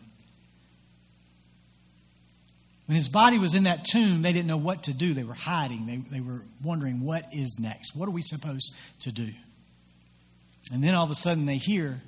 When 2.85 2.97
his 2.97 3.07
body 3.07 3.39
was 3.39 3.55
in 3.55 3.63
that 3.63 3.85
tomb, 3.85 4.23
they 4.23 4.33
didn't 4.33 4.47
know 4.47 4.57
what 4.57 4.83
to 4.83 4.93
do. 4.93 5.13
They 5.13 5.23
were 5.23 5.33
hiding. 5.33 5.85
They, 5.85 5.95
they 5.95 6.19
were 6.19 6.41
wondering, 6.61 6.99
what 6.99 7.23
is 7.31 7.59
next? 7.61 7.95
What 7.95 8.09
are 8.09 8.11
we 8.11 8.23
supposed 8.23 8.75
to 9.03 9.11
do? 9.13 9.29
And 10.73 10.83
then 10.83 10.95
all 10.95 11.05
of 11.05 11.11
a 11.11 11.15
sudden 11.15 11.45
they 11.45 11.55
hear 11.55 12.01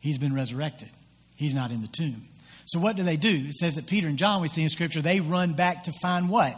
he's 0.00 0.16
been 0.16 0.34
resurrected. 0.34 0.88
He's 1.36 1.54
not 1.54 1.70
in 1.70 1.82
the 1.82 1.88
tomb. 1.88 2.28
So 2.68 2.78
what 2.78 2.96
do 2.96 3.02
they 3.02 3.16
do? 3.16 3.46
It 3.48 3.54
says 3.54 3.76
that 3.76 3.86
Peter 3.86 4.08
and 4.08 4.18
John, 4.18 4.42
we 4.42 4.48
see 4.48 4.62
in 4.62 4.68
Scripture, 4.68 5.00
they 5.00 5.20
run 5.20 5.54
back 5.54 5.84
to 5.84 5.92
find 5.92 6.28
what? 6.28 6.54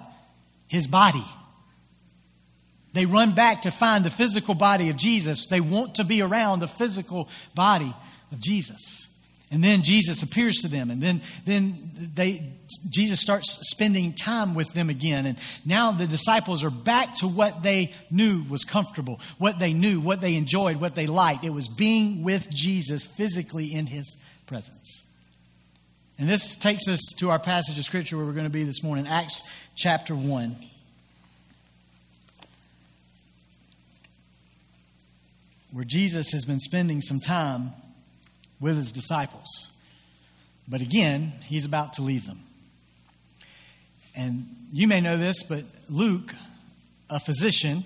His 0.66 0.88
body. 0.88 1.24
They 2.92 3.06
run 3.06 3.32
back 3.36 3.62
to 3.62 3.70
find 3.70 4.04
the 4.04 4.10
physical 4.10 4.54
body 4.54 4.88
of 4.88 4.96
Jesus. 4.96 5.46
They 5.46 5.60
want 5.60 5.94
to 5.94 6.04
be 6.04 6.20
around 6.20 6.58
the 6.58 6.66
physical 6.66 7.28
body 7.54 7.94
of 8.32 8.40
Jesus. 8.40 9.06
And 9.52 9.62
then 9.62 9.82
Jesus 9.82 10.24
appears 10.24 10.58
to 10.62 10.68
them, 10.68 10.90
and 10.90 11.00
then, 11.00 11.20
then 11.44 11.90
they, 12.14 12.52
Jesus 12.88 13.20
starts 13.20 13.68
spending 13.68 14.12
time 14.12 14.54
with 14.54 14.72
them 14.74 14.90
again. 14.90 15.26
And 15.26 15.38
now 15.64 15.92
the 15.92 16.06
disciples 16.06 16.64
are 16.64 16.70
back 16.70 17.16
to 17.16 17.28
what 17.28 17.62
they 17.62 17.92
knew 18.10 18.44
was 18.48 18.64
comfortable, 18.64 19.20
what 19.38 19.60
they 19.60 19.72
knew, 19.72 20.00
what 20.00 20.20
they 20.20 20.34
enjoyed, 20.34 20.76
what 20.76 20.96
they 20.96 21.06
liked. 21.06 21.44
It 21.44 21.50
was 21.50 21.68
being 21.68 22.24
with 22.24 22.50
Jesus 22.50 23.06
physically 23.06 23.74
in 23.74 23.86
his 23.86 24.16
presence. 24.46 25.02
And 26.20 26.28
this 26.28 26.54
takes 26.54 26.86
us 26.86 27.00
to 27.16 27.30
our 27.30 27.38
passage 27.38 27.78
of 27.78 27.84
Scripture 27.84 28.18
where 28.18 28.26
we're 28.26 28.34
going 28.34 28.44
to 28.44 28.50
be 28.50 28.62
this 28.62 28.82
morning, 28.82 29.06
Acts 29.06 29.42
chapter 29.74 30.14
1. 30.14 30.54
Where 35.72 35.84
Jesus 35.84 36.32
has 36.32 36.44
been 36.44 36.60
spending 36.60 37.00
some 37.00 37.20
time 37.20 37.70
with 38.60 38.76
his 38.76 38.92
disciples. 38.92 39.48
But 40.68 40.82
again, 40.82 41.32
he's 41.46 41.64
about 41.64 41.94
to 41.94 42.02
leave 42.02 42.26
them. 42.26 42.40
And 44.14 44.44
you 44.70 44.88
may 44.88 45.00
know 45.00 45.16
this, 45.16 45.42
but 45.48 45.64
Luke, 45.88 46.34
a 47.08 47.18
physician, 47.18 47.84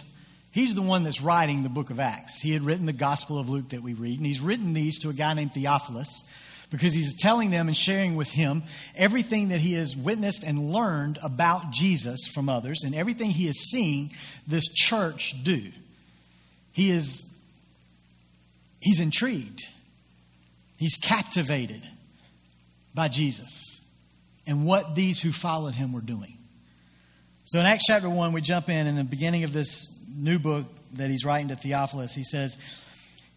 he's 0.50 0.74
the 0.74 0.82
one 0.82 1.04
that's 1.04 1.20
writing 1.20 1.62
the 1.62 1.68
book 1.68 1.90
of 1.90 2.00
Acts. 2.00 2.40
He 2.40 2.50
had 2.50 2.62
written 2.62 2.86
the 2.86 2.92
Gospel 2.92 3.38
of 3.38 3.48
Luke 3.48 3.68
that 3.68 3.82
we 3.84 3.94
read, 3.94 4.16
and 4.16 4.26
he's 4.26 4.40
written 4.40 4.72
these 4.72 4.98
to 5.02 5.08
a 5.10 5.12
guy 5.12 5.34
named 5.34 5.52
Theophilus 5.52 6.24
because 6.70 6.92
he's 6.94 7.14
telling 7.14 7.50
them 7.50 7.68
and 7.68 7.76
sharing 7.76 8.16
with 8.16 8.30
him 8.30 8.62
everything 8.96 9.48
that 9.48 9.60
he 9.60 9.74
has 9.74 9.96
witnessed 9.96 10.42
and 10.42 10.72
learned 10.72 11.18
about 11.22 11.70
Jesus 11.70 12.26
from 12.26 12.48
others 12.48 12.82
and 12.84 12.94
everything 12.94 13.30
he 13.30 13.46
is 13.46 13.70
seeing 13.70 14.10
this 14.46 14.66
church 14.68 15.34
do. 15.42 15.62
He 16.72 16.90
is 16.90 17.30
he's 18.80 19.00
intrigued. 19.00 19.62
He's 20.76 20.96
captivated 20.96 21.82
by 22.94 23.08
Jesus 23.08 23.80
and 24.46 24.66
what 24.66 24.94
these 24.94 25.22
who 25.22 25.32
followed 25.32 25.74
him 25.74 25.92
were 25.92 26.00
doing. 26.00 26.38
So 27.44 27.60
in 27.60 27.66
Acts 27.66 27.84
chapter 27.86 28.08
1, 28.08 28.32
we 28.32 28.40
jump 28.40 28.68
in 28.68 28.86
in 28.86 28.96
the 28.96 29.04
beginning 29.04 29.44
of 29.44 29.52
this 29.52 29.86
new 30.08 30.38
book 30.38 30.66
that 30.94 31.10
he's 31.10 31.24
writing 31.24 31.48
to 31.48 31.56
Theophilus. 31.56 32.12
He 32.14 32.24
says, 32.24 32.56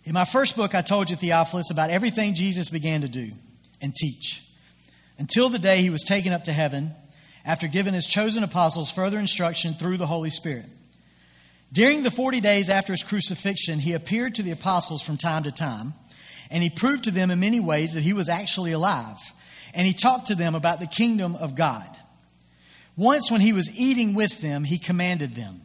In 0.08 0.14
my 0.14 0.24
first 0.24 0.56
book, 0.56 0.74
I 0.74 0.82
told 0.82 1.10
you, 1.10 1.18
Theophilus, 1.18 1.70
about 1.70 1.90
everything 1.90 2.34
Jesus 2.34 2.70
began 2.70 3.02
to 3.02 3.10
do 3.10 3.30
and 3.82 3.94
teach 3.94 4.42
until 5.18 5.50
the 5.50 5.60
day 5.60 5.82
he 5.82 5.90
was 5.90 6.06
taken 6.06 6.32
up 6.32 6.46
to 6.46 6.54
heaven 6.54 6.92
after 7.44 7.68
giving 7.68 7.94
his 7.94 8.06
chosen 8.06 8.42
apostles 8.42 8.90
further 8.90 9.20
instruction 9.20 9.74
through 9.74 9.98
the 9.98 10.06
Holy 10.06 10.30
Spirit. 10.30 10.68
During 11.74 12.04
the 12.04 12.10
40 12.10 12.40
days 12.40 12.70
after 12.70 12.94
his 12.94 13.04
crucifixion, 13.04 13.80
he 13.80 13.92
appeared 13.92 14.36
to 14.36 14.44
the 14.44 14.52
apostles 14.52 15.02
from 15.02 15.18
time 15.18 15.44
to 15.44 15.52
time 15.52 15.94
and 16.50 16.64
he 16.64 16.70
proved 16.70 17.04
to 17.04 17.12
them 17.12 17.30
in 17.30 17.42
many 17.42 17.60
ways 17.60 17.94
that 17.94 18.04
he 18.04 18.14
was 18.14 18.30
actually 18.30 18.72
alive. 18.72 19.18
And 19.74 19.86
he 19.86 19.92
talked 19.92 20.28
to 20.28 20.36
them 20.36 20.56
about 20.56 20.80
the 20.80 20.88
kingdom 20.88 21.36
of 21.36 21.54
God. 21.54 21.90
Once, 22.96 23.30
when 23.30 23.42
he 23.42 23.52
was 23.52 23.78
eating 23.78 24.14
with 24.14 24.40
them, 24.40 24.64
he 24.64 24.78
commanded 24.78 25.36
them 25.36 25.64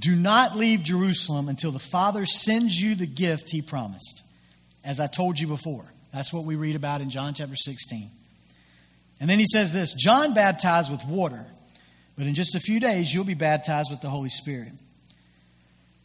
Do 0.00 0.16
not 0.16 0.56
leave 0.56 0.82
Jerusalem 0.82 1.48
until 1.48 1.72
the 1.72 1.78
Father 1.78 2.24
sends 2.24 2.80
you 2.80 2.94
the 2.94 3.06
gift 3.06 3.50
he 3.50 3.60
promised, 3.60 4.22
as 4.82 4.98
I 4.98 5.06
told 5.06 5.38
you 5.38 5.46
before. 5.46 5.84
That's 6.12 6.32
what 6.32 6.44
we 6.44 6.56
read 6.56 6.74
about 6.74 7.02
in 7.02 7.10
John 7.10 7.34
chapter 7.34 7.54
16. 7.54 8.10
And 9.20 9.28
then 9.28 9.38
he 9.38 9.44
says 9.44 9.72
this 9.72 9.92
John 9.92 10.32
baptized 10.32 10.90
with 10.90 11.04
water, 11.04 11.44
but 12.16 12.26
in 12.26 12.34
just 12.34 12.54
a 12.54 12.60
few 12.60 12.80
days 12.80 13.12
you'll 13.12 13.24
be 13.24 13.34
baptized 13.34 13.90
with 13.90 14.00
the 14.00 14.08
Holy 14.08 14.30
Spirit. 14.30 14.72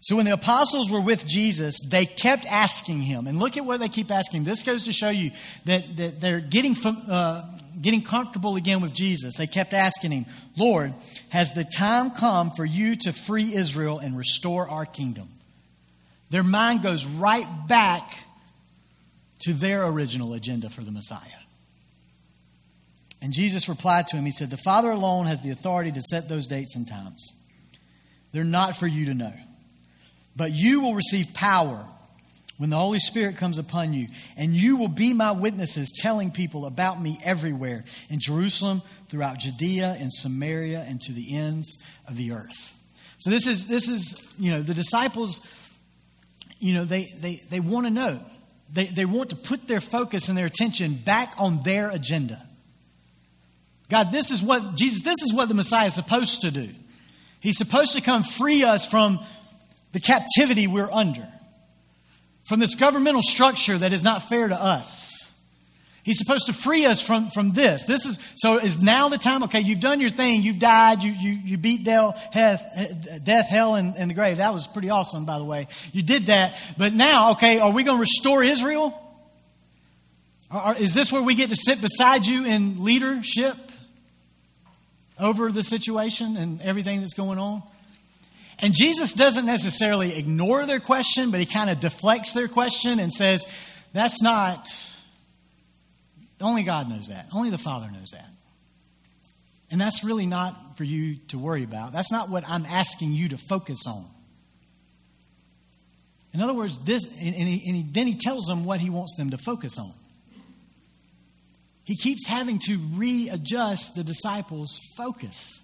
So 0.01 0.17
when 0.17 0.25
the 0.25 0.33
apostles 0.33 0.91
were 0.91 1.01
with 1.01 1.25
Jesus, 1.25 1.79
they 1.89 2.05
kept 2.05 2.45
asking 2.45 3.01
him, 3.01 3.25
and 3.25 3.39
look 3.39 3.57
at 3.57 3.65
what 3.65 3.79
they 3.79 3.89
keep 3.89 4.11
asking. 4.11 4.43
This 4.43 4.61
goes 4.61 4.85
to 4.85 4.93
show 4.93 5.09
you 5.09 5.31
that, 5.63 5.97
that 5.97 6.21
they're 6.21 6.41
getting, 6.41 6.75
uh, 6.85 7.54
getting 7.85 8.01
comfortable 8.01 8.55
again 8.55 8.81
with 8.81 8.95
Jesus. 8.95 9.35
They 9.37 9.45
kept 9.45 9.71
asking 9.71 10.09
him, 10.09 10.25
Lord, 10.57 10.95
has 11.29 11.53
the 11.53 11.63
time 11.63 12.09
come 12.09 12.49
for 12.49 12.65
you 12.65 12.95
to 13.01 13.13
free 13.13 13.53
Israel 13.53 13.99
and 13.99 14.17
restore 14.17 14.67
our 14.67 14.87
kingdom? 14.87 15.29
Their 16.31 16.43
mind 16.43 16.81
goes 16.81 17.05
right 17.05 17.45
back 17.67 18.25
to 19.41 19.53
their 19.53 19.85
original 19.85 20.33
agenda 20.33 20.71
for 20.71 20.81
the 20.81 20.89
Messiah. 20.89 21.19
And 23.21 23.31
Jesus 23.31 23.69
replied 23.69 24.07
to 24.07 24.17
him, 24.17 24.25
He 24.25 24.31
said, 24.31 24.49
The 24.49 24.57
Father 24.57 24.89
alone 24.89 25.27
has 25.27 25.43
the 25.43 25.51
authority 25.51 25.91
to 25.91 26.01
set 26.01 26.27
those 26.27 26.47
dates 26.47 26.75
and 26.75 26.87
times. 26.87 27.33
They're 28.31 28.43
not 28.43 28.75
for 28.75 28.87
you 28.87 29.05
to 29.05 29.13
know. 29.13 29.33
But 30.35 30.51
you 30.51 30.81
will 30.81 30.95
receive 30.95 31.35
power 31.35 31.85
when 32.57 32.69
the 32.69 32.77
Holy 32.77 32.99
Spirit 32.99 33.37
comes 33.37 33.57
upon 33.57 33.93
you, 33.93 34.07
and 34.37 34.53
you 34.53 34.77
will 34.77 34.87
be 34.87 35.13
my 35.13 35.31
witnesses, 35.31 35.91
telling 35.91 36.31
people 36.31 36.65
about 36.65 37.01
me 37.01 37.19
everywhere 37.23 37.83
in 38.09 38.19
Jerusalem, 38.19 38.81
throughout 39.09 39.39
Judea 39.39 39.97
and 39.99 40.11
Samaria, 40.11 40.85
and 40.87 41.01
to 41.01 41.11
the 41.11 41.35
ends 41.35 41.77
of 42.07 42.15
the 42.15 42.31
earth. 42.31 42.73
So 43.17 43.29
this 43.29 43.47
is 43.47 43.67
this 43.67 43.89
is 43.89 44.35
you 44.37 44.51
know 44.51 44.61
the 44.61 44.73
disciples. 44.73 45.47
You 46.59 46.75
know 46.75 46.85
they 46.85 47.07
they 47.19 47.41
they 47.49 47.59
want 47.59 47.87
to 47.87 47.91
know. 47.91 48.19
They 48.71 48.85
they 48.85 49.05
want 49.05 49.31
to 49.31 49.35
put 49.35 49.67
their 49.67 49.81
focus 49.81 50.29
and 50.29 50.37
their 50.37 50.45
attention 50.45 50.95
back 50.95 51.33
on 51.37 51.61
their 51.63 51.89
agenda. 51.89 52.41
God, 53.89 54.11
this 54.11 54.31
is 54.31 54.41
what 54.41 54.75
Jesus. 54.75 55.03
This 55.03 55.21
is 55.23 55.33
what 55.33 55.47
the 55.49 55.55
Messiah 55.55 55.87
is 55.87 55.95
supposed 55.95 56.41
to 56.41 56.51
do. 56.51 56.69
He's 57.39 57.57
supposed 57.57 57.95
to 57.95 58.01
come 58.01 58.23
free 58.23 58.63
us 58.63 58.87
from 58.89 59.19
the 59.91 59.99
captivity 59.99 60.67
we're 60.67 60.91
under, 60.91 61.27
from 62.45 62.59
this 62.59 62.75
governmental 62.75 63.21
structure 63.21 63.77
that 63.77 63.91
is 63.93 64.03
not 64.03 64.21
fair 64.29 64.47
to 64.47 64.55
us. 64.55 65.11
He's 66.03 66.19
supposed 66.19 66.45
to 66.45 66.53
free 66.53 66.85
us 66.85 67.01
from, 67.01 67.31
from 67.31 67.49
this. 67.49 67.85
This 67.85 68.05
is 68.05 68.19
so 68.35 68.59
is 68.59 68.79
now 68.79 69.09
the 69.09 69.17
time. 69.17 69.41
Okay, 69.45 69.61
you've 69.61 69.79
done 69.79 69.99
your 69.99 70.11
thing. 70.11 70.43
You've 70.43 70.59
died. 70.59 71.01
You 71.01 71.11
you, 71.11 71.31
you 71.43 71.57
beat 71.57 71.83
death, 71.83 72.31
death, 73.23 73.49
hell, 73.49 73.73
and, 73.73 73.95
and 73.97 74.11
the 74.11 74.13
grave. 74.13 74.37
That 74.37 74.53
was 74.53 74.67
pretty 74.67 74.91
awesome, 74.91 75.25
by 75.25 75.39
the 75.39 75.43
way. 75.43 75.67
You 75.93 76.03
did 76.03 76.27
that. 76.27 76.55
But 76.77 76.93
now, 76.93 77.31
okay, 77.31 77.57
are 77.57 77.71
we 77.71 77.81
going 77.81 77.97
to 77.97 78.01
restore 78.01 78.43
Israel? 78.43 79.01
Or, 80.53 80.75
is 80.75 80.93
this 80.93 81.11
where 81.11 81.23
we 81.23 81.33
get 81.33 81.49
to 81.49 81.55
sit 81.55 81.81
beside 81.81 82.27
you 82.27 82.45
in 82.45 82.83
leadership 82.83 83.57
over 85.19 85.51
the 85.51 85.63
situation 85.63 86.37
and 86.37 86.61
everything 86.61 86.99
that's 86.99 87.15
going 87.15 87.39
on? 87.39 87.63
And 88.59 88.73
Jesus 88.73 89.13
doesn't 89.13 89.45
necessarily 89.45 90.17
ignore 90.17 90.65
their 90.65 90.79
question, 90.79 91.31
but 91.31 91.39
he 91.39 91.45
kind 91.45 91.69
of 91.69 91.79
deflects 91.79 92.33
their 92.33 92.47
question 92.47 92.99
and 92.99 93.11
says, 93.11 93.45
That's 93.93 94.21
not 94.21 94.67
Only 96.41 96.63
God 96.63 96.89
knows 96.89 97.07
that. 97.07 97.27
Only 97.33 97.49
the 97.49 97.57
Father 97.57 97.89
knows 97.91 98.11
that. 98.11 98.29
And 99.71 99.81
that's 99.81 100.03
really 100.03 100.25
not 100.25 100.77
for 100.77 100.83
you 100.83 101.15
to 101.29 101.39
worry 101.39 101.63
about. 101.63 101.91
That's 101.91 102.11
not 102.11 102.29
what 102.29 102.43
I'm 102.47 102.65
asking 102.65 103.13
you 103.13 103.29
to 103.29 103.37
focus 103.37 103.87
on. 103.87 104.05
In 106.33 106.41
other 106.41 106.53
words, 106.53 106.79
this, 106.79 107.05
and, 107.05 107.33
he, 107.33 107.63
and 107.67 107.75
he, 107.77 107.85
then 107.89 108.07
he 108.07 108.15
tells 108.15 108.45
them 108.45 108.65
what 108.65 108.79
he 108.79 108.89
wants 108.89 109.15
them 109.15 109.31
to 109.31 109.37
focus 109.37 109.79
on. 109.79 109.93
He 111.85 111.95
keeps 111.95 112.27
having 112.27 112.59
to 112.65 112.77
readjust 112.93 113.95
the 113.95 114.03
disciples' 114.03 114.79
focus 114.97 115.61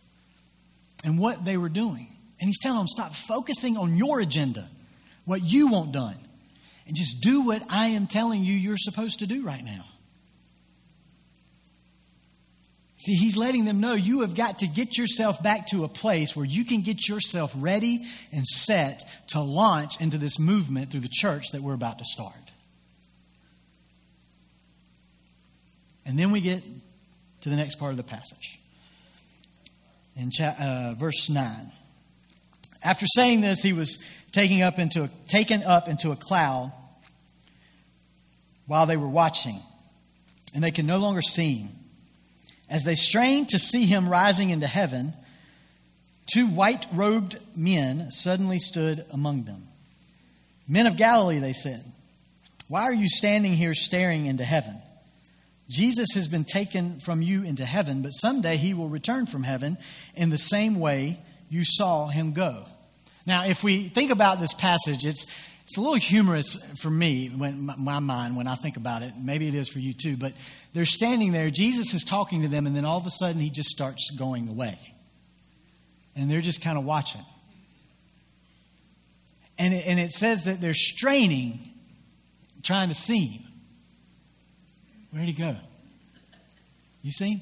and 1.03 1.19
what 1.19 1.43
they 1.43 1.57
were 1.57 1.69
doing. 1.69 2.07
And 2.41 2.47
he's 2.47 2.59
telling 2.59 2.79
them, 2.79 2.87
stop 2.87 3.13
focusing 3.13 3.77
on 3.77 3.95
your 3.95 4.19
agenda, 4.19 4.67
what 5.25 5.43
you 5.43 5.67
want 5.67 5.91
done, 5.91 6.17
and 6.87 6.97
just 6.97 7.21
do 7.21 7.45
what 7.45 7.63
I 7.69 7.89
am 7.89 8.07
telling 8.07 8.43
you 8.43 8.53
you're 8.53 8.77
supposed 8.77 9.19
to 9.19 9.27
do 9.27 9.43
right 9.43 9.63
now. 9.63 9.85
See, 12.97 13.13
he's 13.13 13.37
letting 13.37 13.65
them 13.65 13.79
know 13.79 13.93
you 13.93 14.21
have 14.21 14.35
got 14.35 14.59
to 14.59 14.67
get 14.67 14.97
yourself 14.97 15.41
back 15.41 15.67
to 15.67 15.83
a 15.83 15.87
place 15.87 16.35
where 16.35 16.45
you 16.45 16.65
can 16.65 16.81
get 16.81 17.07
yourself 17.07 17.51
ready 17.55 18.05
and 18.31 18.45
set 18.45 19.03
to 19.29 19.39
launch 19.39 19.99
into 19.99 20.19
this 20.19 20.37
movement 20.39 20.91
through 20.91 20.99
the 20.99 21.09
church 21.11 21.45
that 21.53 21.61
we're 21.61 21.73
about 21.73 21.99
to 21.99 22.05
start. 22.05 22.35
And 26.05 26.17
then 26.17 26.31
we 26.31 26.41
get 26.41 26.63
to 27.41 27.49
the 27.49 27.55
next 27.55 27.75
part 27.75 27.91
of 27.91 27.97
the 27.97 28.03
passage. 28.03 28.59
In 30.15 30.29
cha- 30.29 30.55
uh, 30.59 30.95
verse 30.95 31.29
9. 31.29 31.71
After 32.83 33.05
saying 33.07 33.41
this, 33.41 33.61
he 33.61 33.73
was 33.73 34.03
taken 34.31 34.61
up 34.61 34.79
into 34.79 35.03
a, 35.03 35.09
taken 35.27 35.63
up 35.63 35.87
into 35.87 36.11
a 36.11 36.15
cloud 36.15 36.71
while 38.65 38.85
they 38.85 38.97
were 38.97 39.07
watching, 39.07 39.59
and 40.53 40.63
they 40.63 40.71
could 40.71 40.85
no 40.85 40.97
longer 40.97 41.21
see 41.21 41.55
him. 41.55 41.69
As 42.69 42.83
they 42.83 42.95
strained 42.95 43.49
to 43.49 43.59
see 43.59 43.85
him 43.85 44.07
rising 44.07 44.49
into 44.49 44.67
heaven, 44.67 45.13
two 46.25 46.47
white 46.47 46.85
robed 46.93 47.37
men 47.55 48.11
suddenly 48.11 48.59
stood 48.59 49.05
among 49.11 49.43
them. 49.43 49.67
Men 50.67 50.87
of 50.87 50.95
Galilee, 50.95 51.39
they 51.39 51.53
said, 51.53 51.83
why 52.71 52.83
are 52.83 52.93
you 52.93 53.09
standing 53.09 53.51
here 53.51 53.73
staring 53.73 54.27
into 54.27 54.45
heaven? 54.45 54.81
Jesus 55.67 56.13
has 56.13 56.29
been 56.29 56.45
taken 56.45 57.01
from 57.01 57.21
you 57.21 57.43
into 57.43 57.65
heaven, 57.65 58.01
but 58.01 58.11
someday 58.11 58.55
he 58.55 58.73
will 58.73 58.87
return 58.87 59.25
from 59.25 59.43
heaven 59.43 59.77
in 60.15 60.29
the 60.29 60.37
same 60.37 60.79
way 60.79 61.19
you 61.49 61.65
saw 61.65 62.07
him 62.07 62.31
go. 62.31 62.65
Now, 63.25 63.45
if 63.45 63.63
we 63.63 63.83
think 63.83 64.11
about 64.11 64.39
this 64.39 64.53
passage, 64.53 65.05
it's 65.05 65.27
it's 65.71 65.77
a 65.77 65.81
little 65.81 65.95
humorous 65.95 66.55
for 66.81 66.89
me 66.89 67.27
when 67.29 67.71
my 67.77 67.99
mind 67.99 68.35
when 68.35 68.47
I 68.47 68.55
think 68.55 68.75
about 68.75 69.03
it. 69.03 69.13
Maybe 69.17 69.47
it 69.47 69.53
is 69.53 69.69
for 69.69 69.79
you 69.79 69.93
too. 69.93 70.17
But 70.17 70.33
they're 70.73 70.85
standing 70.85 71.31
there. 71.31 71.49
Jesus 71.49 71.93
is 71.93 72.03
talking 72.03 72.41
to 72.41 72.47
them, 72.47 72.67
and 72.67 72.75
then 72.75 72.83
all 72.83 72.97
of 72.97 73.05
a 73.05 73.09
sudden 73.09 73.39
he 73.39 73.49
just 73.49 73.69
starts 73.69 74.11
going 74.17 74.49
away, 74.49 74.77
and 76.15 76.29
they're 76.29 76.41
just 76.41 76.61
kind 76.61 76.77
of 76.77 76.83
watching. 76.83 77.21
And 79.57 79.73
it, 79.73 79.87
and 79.87 79.99
it 79.99 80.11
says 80.11 80.45
that 80.45 80.59
they're 80.59 80.73
straining, 80.73 81.59
trying 82.63 82.89
to 82.89 82.95
see 82.95 83.27
him. 83.27 83.43
Where'd 85.11 85.27
he 85.27 85.33
go? 85.33 85.55
You 87.01 87.11
see 87.11 87.33
him? 87.33 87.41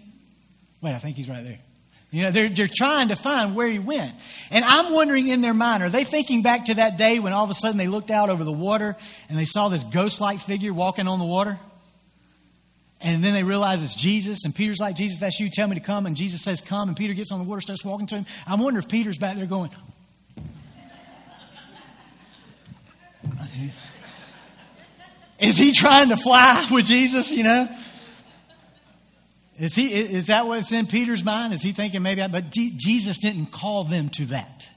Wait, 0.81 0.93
I 0.93 0.97
think 0.97 1.15
he's 1.15 1.29
right 1.29 1.43
there. 1.43 1.59
You 2.11 2.23
know, 2.23 2.31
they're, 2.31 2.49
they're 2.49 2.67
trying 2.67 3.09
to 3.09 3.15
find 3.15 3.55
where 3.55 3.67
he 3.67 3.77
went. 3.77 4.13
And 4.49 4.65
I'm 4.65 4.93
wondering 4.93 5.27
in 5.27 5.41
their 5.41 5.53
mind, 5.53 5.83
are 5.83 5.89
they 5.89 6.03
thinking 6.03 6.41
back 6.41 6.65
to 6.65 6.73
that 6.75 6.97
day 6.97 7.19
when 7.19 7.33
all 7.33 7.43
of 7.43 7.51
a 7.51 7.53
sudden 7.53 7.77
they 7.77 7.87
looked 7.87 8.09
out 8.09 8.31
over 8.31 8.43
the 8.43 8.51
water 8.51 8.97
and 9.29 9.37
they 9.37 9.45
saw 9.45 9.69
this 9.69 9.83
ghost 9.83 10.19
like 10.19 10.39
figure 10.39 10.73
walking 10.73 11.07
on 11.07 11.19
the 11.19 11.25
water? 11.25 11.59
And 13.01 13.23
then 13.23 13.33
they 13.33 13.43
realize 13.43 13.81
it's 13.81 13.95
Jesus, 13.95 14.43
and 14.43 14.53
Peter's 14.53 14.79
like, 14.79 14.97
Jesus, 14.97 15.19
that's 15.19 15.39
you, 15.39 15.49
tell 15.49 15.65
me 15.67 15.75
to 15.75 15.81
come. 15.81 16.05
And 16.05 16.17
Jesus 16.17 16.41
says, 16.41 16.59
Come, 16.59 16.89
and 16.89 16.97
Peter 16.97 17.13
gets 17.13 17.31
on 17.31 17.39
the 17.39 17.45
water, 17.45 17.61
starts 17.61 17.85
walking 17.85 18.07
to 18.07 18.15
him. 18.15 18.25
I'm 18.45 18.59
wondering 18.59 18.83
if 18.83 18.89
Peter's 18.89 19.17
back 19.17 19.37
there 19.37 19.45
going, 19.45 19.69
Is 25.39 25.57
he 25.57 25.71
trying 25.71 26.09
to 26.09 26.17
fly 26.17 26.67
with 26.69 26.85
Jesus, 26.85 27.33
you 27.33 27.45
know? 27.45 27.69
Is, 29.59 29.75
he, 29.75 29.87
is 29.87 30.27
that 30.27 30.47
what's 30.47 30.71
in 30.71 30.87
Peter's 30.87 31.23
mind? 31.23 31.53
Is 31.53 31.61
he 31.61 31.73
thinking 31.73 32.01
maybe, 32.01 32.21
I, 32.21 32.27
but 32.27 32.49
Jesus 32.49 33.17
didn't 33.17 33.47
call 33.47 33.83
them 33.83 34.07
to 34.09 34.25
that. 34.27 34.69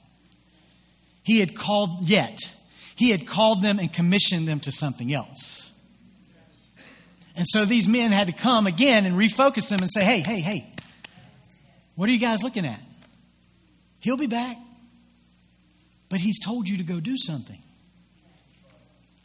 He 1.23 1.39
had 1.39 1.55
called, 1.55 2.09
yet, 2.09 2.37
he 2.95 3.09
had 3.09 3.25
called 3.25 3.63
them 3.63 3.79
and 3.79 3.91
commissioned 3.91 4.45
them 4.45 4.59
to 4.61 4.71
something 4.73 5.13
else. 5.13 5.69
And 7.35 7.47
so 7.47 7.63
these 7.63 7.87
men 7.87 8.11
had 8.11 8.27
to 8.27 8.33
come 8.33 8.67
again 8.67 9.05
and 9.05 9.15
refocus 9.15 9.69
them 9.69 9.79
and 9.79 9.89
say, 9.89 10.03
hey, 10.03 10.19
hey, 10.19 10.41
hey, 10.41 10.69
what 11.95 12.09
are 12.09 12.11
you 12.11 12.19
guys 12.19 12.43
looking 12.43 12.65
at? 12.65 12.81
He'll 13.99 14.17
be 14.17 14.27
back. 14.27 14.57
But 16.09 16.19
he's 16.19 16.39
told 16.43 16.67
you 16.67 16.77
to 16.77 16.83
go 16.83 16.99
do 16.99 17.15
something. 17.17 17.57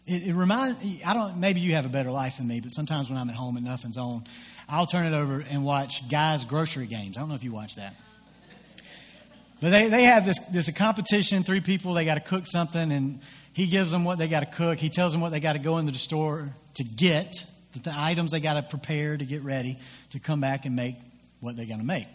It, 0.06 0.28
it 0.28 0.34
reminds, 0.34 0.78
I 1.04 1.12
don't, 1.12 1.38
maybe 1.38 1.60
you 1.60 1.74
have 1.74 1.84
a 1.84 1.90
better 1.90 2.10
life 2.10 2.36
than 2.38 2.46
me, 2.46 2.60
but 2.60 2.68
sometimes 2.68 3.10
when 3.10 3.18
I'm 3.18 3.28
at 3.28 3.34
home 3.34 3.56
and 3.56 3.66
nothing's 3.66 3.98
on, 3.98 4.24
I'll 4.68 4.86
turn 4.86 5.06
it 5.06 5.16
over 5.16 5.42
and 5.50 5.64
watch 5.64 6.08
Guy's 6.10 6.44
Grocery 6.44 6.86
Games. 6.86 7.16
I 7.16 7.20
don't 7.20 7.30
know 7.30 7.34
if 7.34 7.44
you 7.44 7.52
watch 7.52 7.76
that. 7.76 7.94
But 9.60 9.70
they, 9.70 9.88
they 9.88 10.04
have 10.04 10.24
this, 10.24 10.38
this 10.50 10.68
a 10.68 10.72
competition, 10.72 11.42
three 11.42 11.60
people, 11.60 11.94
they 11.94 12.04
got 12.04 12.14
to 12.14 12.20
cook 12.20 12.46
something, 12.46 12.92
and 12.92 13.20
he 13.52 13.66
gives 13.66 13.90
them 13.90 14.04
what 14.04 14.18
they 14.18 14.28
got 14.28 14.40
to 14.40 14.46
cook. 14.46 14.78
He 14.78 14.88
tells 14.88 15.12
them 15.12 15.20
what 15.20 15.30
they 15.30 15.40
got 15.40 15.54
to 15.54 15.58
go 15.58 15.78
into 15.78 15.90
the 15.90 15.98
store 15.98 16.50
to 16.74 16.84
get, 16.84 17.34
the 17.82 17.92
items 17.96 18.30
they 18.30 18.40
got 18.40 18.54
to 18.54 18.62
prepare 18.62 19.16
to 19.16 19.24
get 19.24 19.42
ready 19.42 19.78
to 20.10 20.20
come 20.20 20.40
back 20.40 20.64
and 20.64 20.76
make 20.76 20.96
what 21.40 21.56
they're 21.56 21.66
going 21.66 21.80
to 21.80 21.86
make. 21.86 22.06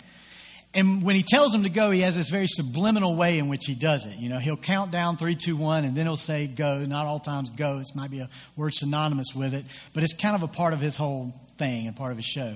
And 0.76 1.04
when 1.04 1.16
he 1.16 1.24
tells 1.24 1.52
them 1.52 1.64
to 1.64 1.70
go, 1.70 1.92
he 1.92 2.02
has 2.02 2.16
this 2.16 2.30
very 2.30 2.48
subliminal 2.48 3.16
way 3.16 3.38
in 3.38 3.48
which 3.48 3.66
he 3.66 3.76
does 3.76 4.06
it. 4.06 4.18
You 4.18 4.30
know, 4.30 4.40
he'll 4.40 4.58
count 4.58 4.92
down 4.92 5.18
three, 5.18 5.36
two, 5.36 5.56
one, 5.56 5.86
and 5.86 5.96
then 5.96 6.06
he'll 6.06 6.18
say 6.18 6.48
go. 6.48 6.80
Not 6.80 7.06
all 7.06 7.20
times 7.20 7.50
go. 7.50 7.78
This 7.78 7.96
might 7.96 8.10
be 8.10 8.22
a 8.22 8.30
word 8.56 8.74
synonymous 8.74 9.36
with 9.36 9.54
it, 9.54 9.66
but 9.94 10.04
it's 10.04 10.14
kind 10.14 10.36
of 10.36 10.44
a 10.44 10.48
part 10.48 10.74
of 10.74 10.80
his 10.80 10.98
whole 10.98 11.34
thing 11.58 11.88
and 11.88 11.96
part 11.96 12.12
of 12.12 12.18
his 12.18 12.26
show. 12.26 12.56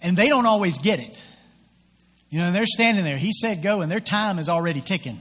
And 0.00 0.16
they 0.16 0.28
don't 0.28 0.46
always 0.46 0.78
get 0.78 1.00
it. 1.00 1.22
You 2.30 2.40
know, 2.40 2.46
and 2.46 2.54
they're 2.56 2.66
standing 2.66 3.04
there. 3.04 3.16
He 3.16 3.32
said 3.32 3.62
go, 3.62 3.80
and 3.80 3.90
their 3.90 4.00
time 4.00 4.38
is 4.38 4.48
already 4.48 4.80
ticking. 4.80 5.18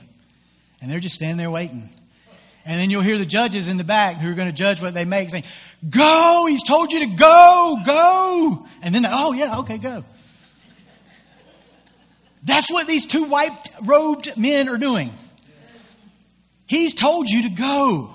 And 0.81 0.91
they're 0.91 0.99
just 0.99 1.15
standing 1.15 1.37
there 1.37 1.51
waiting. 1.51 1.89
And 2.65 2.79
then 2.79 2.89
you'll 2.89 3.01
hear 3.01 3.17
the 3.17 3.25
judges 3.25 3.69
in 3.69 3.77
the 3.77 3.83
back 3.83 4.17
who 4.17 4.29
are 4.29 4.33
going 4.33 4.47
to 4.47 4.53
judge 4.53 4.81
what 4.81 4.93
they 4.93 5.05
make 5.05 5.29
saying, 5.29 5.43
Go! 5.89 6.45
He's 6.47 6.63
told 6.63 6.91
you 6.91 6.99
to 6.99 7.07
go! 7.07 7.77
Go! 7.85 8.67
And 8.81 8.95
then, 8.95 9.05
oh, 9.07 9.33
yeah, 9.33 9.59
okay, 9.59 9.77
go. 9.77 10.03
That's 12.43 12.71
what 12.71 12.87
these 12.87 13.05
two 13.05 13.25
white 13.25 13.51
robed 13.83 14.35
men 14.37 14.69
are 14.69 14.77
doing. 14.77 15.13
He's 16.67 16.93
told 16.93 17.29
you 17.29 17.43
to 17.43 17.49
go. 17.49 18.13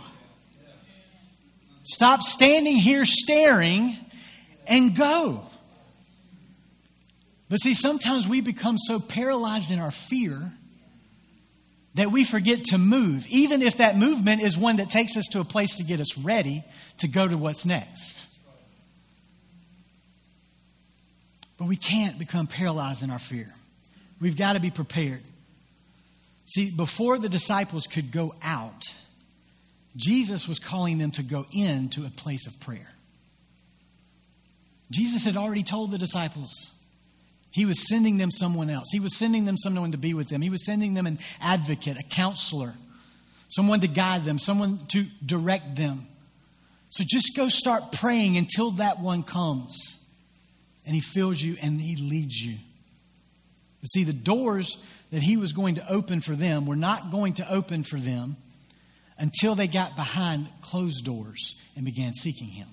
Stop 1.82 2.22
standing 2.22 2.76
here 2.76 3.06
staring 3.06 3.96
and 4.68 4.96
go. 4.96 5.44
But 7.48 7.58
see, 7.58 7.74
sometimes 7.74 8.28
we 8.28 8.40
become 8.40 8.76
so 8.76 9.00
paralyzed 9.00 9.70
in 9.70 9.78
our 9.78 9.90
fear 9.90 10.52
that 11.94 12.12
we 12.12 12.24
forget 12.24 12.62
to 12.64 12.78
move, 12.78 13.26
even 13.28 13.62
if 13.62 13.78
that 13.78 13.96
movement 13.96 14.42
is 14.42 14.56
one 14.56 14.76
that 14.76 14.90
takes 14.90 15.16
us 15.16 15.26
to 15.32 15.40
a 15.40 15.44
place 15.44 15.76
to 15.76 15.84
get 15.84 15.98
us 15.98 16.16
ready 16.18 16.62
to 16.98 17.08
go 17.08 17.26
to 17.26 17.36
what's 17.36 17.64
next. 17.64 18.26
But 21.56 21.66
we 21.66 21.76
can't 21.76 22.18
become 22.18 22.46
paralyzed 22.46 23.02
in 23.02 23.10
our 23.10 23.18
fear. 23.18 23.48
We've 24.20 24.36
got 24.36 24.52
to 24.52 24.60
be 24.60 24.70
prepared. 24.70 25.22
See, 26.46 26.70
before 26.70 27.18
the 27.18 27.28
disciples 27.28 27.86
could 27.86 28.12
go 28.12 28.34
out, 28.42 28.82
Jesus 29.96 30.46
was 30.46 30.58
calling 30.58 30.98
them 30.98 31.10
to 31.12 31.22
go 31.22 31.44
into 31.52 32.06
a 32.06 32.10
place 32.10 32.46
of 32.46 32.58
prayer. 32.60 32.92
Jesus 34.90 35.24
had 35.24 35.36
already 35.36 35.62
told 35.62 35.90
the 35.90 35.98
disciples 35.98 36.72
he 37.50 37.64
was 37.64 37.88
sending 37.88 38.18
them 38.18 38.30
someone 38.30 38.70
else. 38.70 38.86
He 38.92 39.00
was 39.00 39.16
sending 39.16 39.44
them 39.44 39.56
someone 39.56 39.92
to 39.92 39.98
be 39.98 40.14
with 40.14 40.28
them. 40.28 40.42
He 40.42 40.50
was 40.50 40.64
sending 40.64 40.94
them 40.94 41.06
an 41.06 41.18
advocate, 41.40 41.98
a 41.98 42.02
counselor, 42.02 42.74
someone 43.48 43.80
to 43.80 43.88
guide 43.88 44.24
them, 44.24 44.38
someone 44.38 44.80
to 44.88 45.04
direct 45.24 45.76
them. 45.76 46.06
So 46.90 47.04
just 47.06 47.36
go 47.36 47.48
start 47.48 47.92
praying 47.92 48.36
until 48.36 48.72
that 48.72 49.00
one 49.00 49.22
comes 49.22 49.96
and 50.86 50.94
he 50.94 51.00
fills 51.00 51.40
you 51.40 51.56
and 51.62 51.80
he 51.80 51.96
leads 51.96 52.36
you. 52.36 52.56
But 53.80 53.88
see, 53.88 54.04
the 54.04 54.12
doors 54.12 54.82
that 55.10 55.22
he 55.22 55.36
was 55.36 55.52
going 55.52 55.76
to 55.76 55.92
open 55.92 56.20
for 56.20 56.34
them 56.34 56.66
were 56.66 56.76
not 56.76 57.10
going 57.10 57.34
to 57.34 57.52
open 57.52 57.82
for 57.82 57.96
them 57.96 58.36
until 59.18 59.54
they 59.54 59.66
got 59.66 59.96
behind 59.96 60.48
closed 60.60 61.04
doors 61.04 61.56
and 61.76 61.84
began 61.84 62.12
seeking 62.12 62.48
him. 62.48 62.68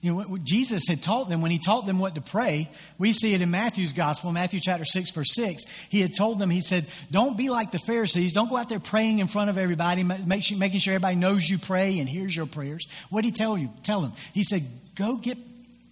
You 0.00 0.12
know, 0.12 0.22
what 0.22 0.44
Jesus 0.44 0.86
had 0.86 1.02
taught 1.02 1.28
them 1.28 1.40
when 1.40 1.50
he 1.50 1.58
taught 1.58 1.84
them 1.84 1.98
what 1.98 2.14
to 2.14 2.20
pray. 2.20 2.70
We 2.98 3.12
see 3.12 3.34
it 3.34 3.40
in 3.40 3.50
Matthew's 3.50 3.92
gospel, 3.92 4.30
Matthew 4.30 4.60
chapter 4.60 4.84
6, 4.84 5.10
verse 5.10 5.34
6. 5.34 5.64
He 5.88 6.00
had 6.00 6.14
told 6.14 6.38
them, 6.38 6.50
he 6.50 6.60
said, 6.60 6.86
Don't 7.10 7.36
be 7.36 7.50
like 7.50 7.72
the 7.72 7.80
Pharisees. 7.80 8.32
Don't 8.32 8.48
go 8.48 8.56
out 8.56 8.68
there 8.68 8.78
praying 8.78 9.18
in 9.18 9.26
front 9.26 9.50
of 9.50 9.58
everybody, 9.58 10.04
making 10.04 10.78
sure 10.78 10.94
everybody 10.94 11.16
knows 11.16 11.48
you 11.48 11.58
pray 11.58 11.98
and 11.98 12.08
hears 12.08 12.36
your 12.36 12.46
prayers. 12.46 12.86
What 13.10 13.22
did 13.22 13.28
he 13.28 13.32
tell 13.32 13.58
you? 13.58 13.70
Tell 13.82 14.00
them. 14.00 14.12
He 14.32 14.44
said, 14.44 14.62
Go 14.94 15.16
get 15.16 15.36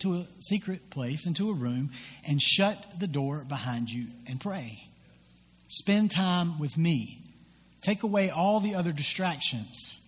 to 0.00 0.14
a 0.14 0.26
secret 0.40 0.88
place, 0.90 1.26
into 1.26 1.50
a 1.50 1.54
room, 1.54 1.90
and 2.28 2.40
shut 2.40 3.00
the 3.00 3.08
door 3.08 3.44
behind 3.48 3.90
you 3.90 4.06
and 4.28 4.40
pray. 4.40 4.84
Spend 5.66 6.12
time 6.12 6.60
with 6.60 6.78
me. 6.78 7.18
Take 7.82 8.04
away 8.04 8.30
all 8.30 8.60
the 8.60 8.76
other 8.76 8.92
distractions. 8.92 10.00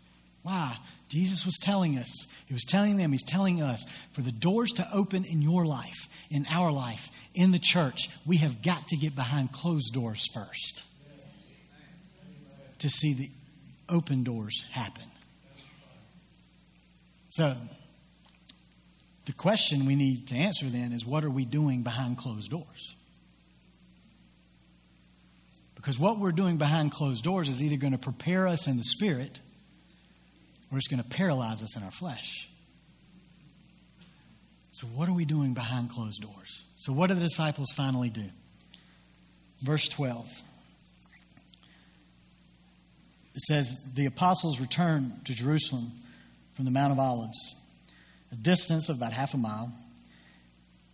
Why? 0.42 0.76
Jesus 1.09 1.47
was 1.47 1.57
telling 1.57 1.97
us, 1.97 2.27
He 2.47 2.55
was 2.55 2.64
telling 2.64 2.97
them, 2.97 3.12
He's 3.12 3.25
telling 3.25 3.62
us, 3.62 3.85
for 4.12 4.21
the 4.21 4.33
doors 4.33 4.73
to 4.73 4.87
open 4.92 5.25
in 5.25 5.40
your 5.40 5.64
life, 5.64 6.09
in 6.31 6.47
our 6.51 6.71
life, 6.71 7.09
in 7.35 7.51
the 7.51 7.59
church, 7.59 8.09
we 8.27 8.38
have 8.38 8.62
got 8.62 8.87
to 8.88 8.97
get 8.97 9.16
behind 9.16 9.53
closed 9.53 9.92
doors 9.94 10.27
first 10.33 10.83
to 12.79 12.90
see 12.90 13.14
the 13.14 13.31
open 13.88 14.23
doors 14.23 14.64
happen. 14.71 15.05
So, 17.31 17.57
the 19.25 19.33
question 19.33 19.87
we 19.87 19.94
need 19.94 20.29
to 20.29 20.35
answer 20.35 20.66
then 20.66 20.92
is 20.92 21.05
what 21.05 21.25
are 21.25 21.31
we 21.31 21.44
doing 21.44 21.83
behind 21.83 22.16
closed 22.18 22.51
doors? 22.51 22.97
Because 25.75 25.99
what 25.99 26.18
we're 26.18 26.33
doing 26.33 26.57
behind 26.57 26.92
closed 26.92 27.25
doors 27.25 27.49
is 27.49 27.62
either 27.62 27.77
going 27.77 27.92
to 27.92 27.99
prepare 27.99 28.49
us 28.49 28.66
in 28.66 28.77
the 28.77 28.85
spirit 28.85 29.38
or 30.70 30.78
it's 30.78 30.88
going 30.88 31.02
to 31.02 31.09
paralyze 31.09 31.62
us 31.62 31.76
in 31.76 31.83
our 31.83 31.90
flesh. 31.90 32.48
So, 34.72 34.87
what 34.88 35.09
are 35.09 35.12
we 35.14 35.24
doing 35.24 35.54
behind 35.54 35.90
closed 35.90 36.22
doors? 36.22 36.64
So, 36.76 36.92
what 36.92 37.09
do 37.09 37.14
the 37.14 37.20
disciples 37.20 37.72
finally 37.76 38.11
do? 38.11 38.24
Verse 39.61 39.88
12. 39.88 40.42
It 43.35 43.42
says, 43.42 43.76
The 43.94 44.07
apostles 44.07 44.61
returned 44.61 45.24
to 45.26 45.35
Jerusalem 45.35 45.92
from 46.52 46.64
the 46.64 46.70
Mount 46.70 46.92
of 46.92 46.98
Olives, 46.98 47.38
a 48.33 48.37
distance 48.37 48.88
of 48.88 48.96
about 48.96 49.12
half 49.12 49.35
a 49.35 49.37
mile. 49.37 49.72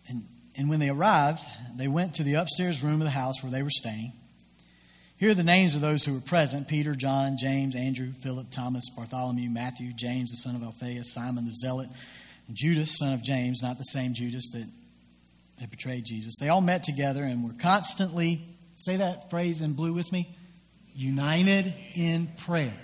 And, 0.08 0.24
and 0.56 0.68
when 0.68 0.80
they 0.80 0.90
arrived, 0.90 1.42
they 1.76 1.88
went 1.88 2.14
to 2.14 2.22
the 2.22 2.34
upstairs 2.34 2.82
room 2.82 3.00
of 3.00 3.04
the 3.04 3.10
house 3.10 3.42
where 3.42 3.50
they 3.50 3.62
were 3.62 3.70
staying. 3.70 4.12
Here 5.16 5.30
are 5.30 5.34
the 5.34 5.44
names 5.44 5.74
of 5.74 5.80
those 5.80 6.04
who 6.04 6.14
were 6.14 6.20
present 6.20 6.66
Peter, 6.66 6.94
John, 6.94 7.36
James, 7.38 7.76
Andrew, 7.76 8.12
Philip, 8.20 8.50
Thomas, 8.50 8.90
Bartholomew, 8.96 9.48
Matthew, 9.48 9.92
James, 9.92 10.30
the 10.30 10.36
son 10.36 10.56
of 10.56 10.62
Alphaeus, 10.62 11.12
Simon 11.12 11.44
the 11.44 11.52
Zealot, 11.52 11.88
Judas, 12.52 12.98
son 12.98 13.14
of 13.14 13.22
James, 13.22 13.62
not 13.62 13.78
the 13.78 13.84
same 13.84 14.12
Judas 14.12 14.50
that 14.50 14.66
had 15.60 15.70
betrayed 15.70 16.04
Jesus. 16.04 16.34
They 16.40 16.48
all 16.48 16.60
met 16.60 16.82
together 16.82 17.22
and 17.22 17.44
were 17.44 17.54
constantly, 17.60 18.42
say 18.74 18.96
that 18.96 19.30
phrase 19.30 19.62
in 19.62 19.74
blue 19.74 19.92
with 19.92 20.10
me, 20.10 20.36
united 20.96 21.72
in 21.94 22.28
prayer. 22.36 22.74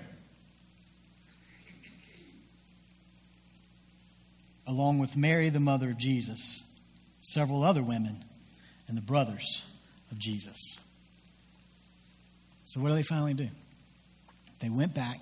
Along 4.68 5.00
with 5.00 5.16
Mary, 5.16 5.48
the 5.50 5.58
mother 5.58 5.90
of 5.90 5.98
Jesus, 5.98 6.62
several 7.22 7.64
other 7.64 7.82
women, 7.82 8.24
and 8.86 8.96
the 8.96 9.02
brothers 9.02 9.64
of 10.12 10.18
Jesus. 10.18 10.78
So, 12.70 12.78
what 12.78 12.90
do 12.90 12.94
they 12.94 13.02
finally 13.02 13.34
do? 13.34 13.48
They 14.60 14.68
went 14.68 14.94
back 14.94 15.18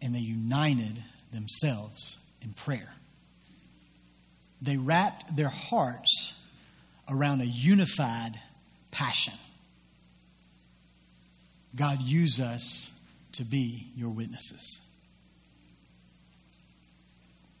and 0.00 0.14
they 0.14 0.20
united 0.20 1.02
themselves 1.32 2.18
in 2.40 2.52
prayer. 2.52 2.94
They 4.62 4.76
wrapped 4.76 5.34
their 5.34 5.48
hearts 5.48 6.34
around 7.10 7.40
a 7.40 7.46
unified 7.46 8.40
passion. 8.92 9.34
God, 11.74 12.00
use 12.00 12.38
us 12.38 12.96
to 13.32 13.44
be 13.44 13.88
your 13.96 14.10
witnesses. 14.10 14.80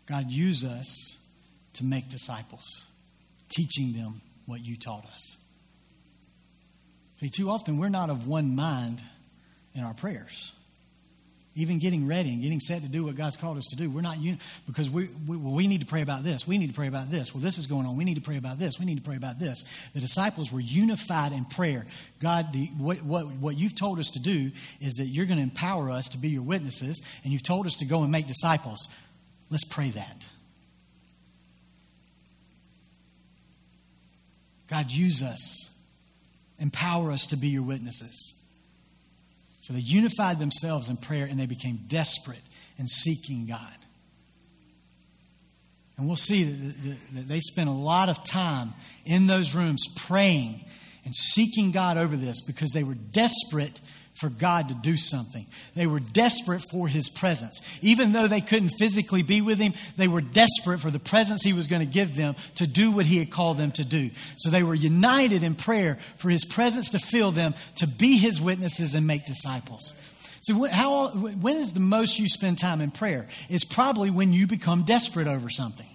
God, 0.06 0.30
use 0.30 0.64
us 0.64 1.18
to 1.72 1.84
make 1.84 2.08
disciples, 2.08 2.86
teaching 3.48 3.94
them 3.94 4.20
what 4.46 4.64
you 4.64 4.76
taught 4.76 5.06
us. 5.06 5.36
See, 7.20 7.28
too 7.30 7.50
often 7.50 7.78
we're 7.78 7.88
not 7.88 8.10
of 8.10 8.26
one 8.26 8.54
mind 8.54 9.00
in 9.74 9.82
our 9.82 9.94
prayers. 9.94 10.52
Even 11.54 11.78
getting 11.78 12.06
ready 12.06 12.34
and 12.34 12.42
getting 12.42 12.60
set 12.60 12.82
to 12.82 12.88
do 12.88 13.04
what 13.04 13.14
God's 13.14 13.36
called 13.36 13.56
us 13.56 13.64
to 13.68 13.76
do, 13.76 13.88
we're 13.88 14.02
not 14.02 14.18
un- 14.18 14.38
because 14.66 14.90
we, 14.90 15.08
we, 15.26 15.38
well, 15.38 15.54
we 15.54 15.66
need 15.66 15.80
to 15.80 15.86
pray 15.86 16.02
about 16.02 16.22
this. 16.22 16.46
We 16.46 16.58
need 16.58 16.66
to 16.66 16.74
pray 16.74 16.86
about 16.86 17.10
this. 17.10 17.34
Well, 17.34 17.42
this 17.42 17.56
is 17.56 17.64
going 17.64 17.86
on. 17.86 17.96
We 17.96 18.04
need 18.04 18.16
to 18.16 18.20
pray 18.20 18.36
about 18.36 18.58
this. 18.58 18.78
We 18.78 18.84
need 18.84 18.98
to 18.98 19.02
pray 19.02 19.16
about 19.16 19.38
this. 19.38 19.64
The 19.94 20.00
disciples 20.00 20.52
were 20.52 20.60
unified 20.60 21.32
in 21.32 21.46
prayer. 21.46 21.86
God, 22.20 22.52
the, 22.52 22.66
what, 22.76 23.02
what, 23.02 23.26
what 23.26 23.56
you've 23.56 23.74
told 23.74 23.98
us 23.98 24.10
to 24.10 24.20
do 24.20 24.50
is 24.82 24.96
that 24.96 25.06
you're 25.06 25.24
going 25.24 25.38
to 25.38 25.42
empower 25.42 25.90
us 25.90 26.08
to 26.08 26.18
be 26.18 26.28
your 26.28 26.42
witnesses, 26.42 27.00
and 27.24 27.32
you've 27.32 27.42
told 27.42 27.64
us 27.64 27.76
to 27.76 27.86
go 27.86 28.02
and 28.02 28.12
make 28.12 28.26
disciples. 28.26 28.88
Let's 29.50 29.64
pray 29.64 29.90
that. 29.90 30.26
God, 34.68 34.90
use 34.90 35.22
us 35.22 35.70
Empower 36.58 37.12
us 37.12 37.26
to 37.26 37.36
be 37.36 37.48
your 37.48 37.62
witnesses. 37.62 38.34
So 39.60 39.72
they 39.72 39.80
unified 39.80 40.38
themselves 40.38 40.88
in 40.88 40.96
prayer 40.96 41.26
and 41.28 41.38
they 41.38 41.46
became 41.46 41.80
desperate 41.88 42.42
in 42.78 42.86
seeking 42.86 43.46
God. 43.46 43.76
And 45.98 46.06
we'll 46.06 46.16
see 46.16 46.44
that, 46.44 47.28
they 47.28 47.40
spent 47.40 47.68
a 47.68 47.72
lot 47.72 48.08
of 48.08 48.22
time 48.24 48.74
in 49.04 49.26
those 49.26 49.54
rooms 49.54 49.82
praying 49.96 50.64
and 51.04 51.14
seeking 51.14 51.72
God 51.72 51.96
over 51.96 52.16
this 52.16 52.42
because 52.46 52.70
they 52.70 52.84
were 52.84 52.94
desperate 52.94 53.80
for 54.16 54.28
God 54.28 54.68
to 54.70 54.74
do 54.74 54.96
something. 54.96 55.46
They 55.74 55.86
were 55.86 56.00
desperate 56.00 56.62
for 56.70 56.88
His 56.88 57.08
presence. 57.08 57.60
Even 57.82 58.12
though 58.12 58.28
they 58.28 58.40
couldn't 58.40 58.70
physically 58.78 59.22
be 59.22 59.40
with 59.40 59.58
Him, 59.58 59.74
they 59.96 60.08
were 60.08 60.20
desperate 60.20 60.80
for 60.80 60.90
the 60.90 60.98
presence 60.98 61.42
He 61.42 61.52
was 61.52 61.66
going 61.66 61.86
to 61.86 61.92
give 61.92 62.16
them 62.16 62.34
to 62.56 62.66
do 62.66 62.90
what 62.90 63.06
He 63.06 63.18
had 63.18 63.30
called 63.30 63.58
them 63.58 63.72
to 63.72 63.84
do. 63.84 64.10
So 64.36 64.50
they 64.50 64.62
were 64.62 64.74
united 64.74 65.42
in 65.42 65.54
prayer 65.54 65.98
for 66.16 66.30
His 66.30 66.44
presence 66.44 66.90
to 66.90 66.98
fill 66.98 67.30
them, 67.30 67.54
to 67.76 67.86
be 67.86 68.16
His 68.18 68.40
witnesses 68.40 68.94
and 68.94 69.06
make 69.06 69.26
disciples. 69.26 69.94
So, 70.40 70.64
how, 70.64 71.08
when 71.08 71.56
is 71.56 71.72
the 71.72 71.80
most 71.80 72.20
you 72.20 72.28
spend 72.28 72.58
time 72.58 72.80
in 72.80 72.92
prayer? 72.92 73.26
It's 73.48 73.64
probably 73.64 74.10
when 74.10 74.32
you 74.32 74.46
become 74.46 74.84
desperate 74.84 75.26
over 75.26 75.50
something 75.50 75.88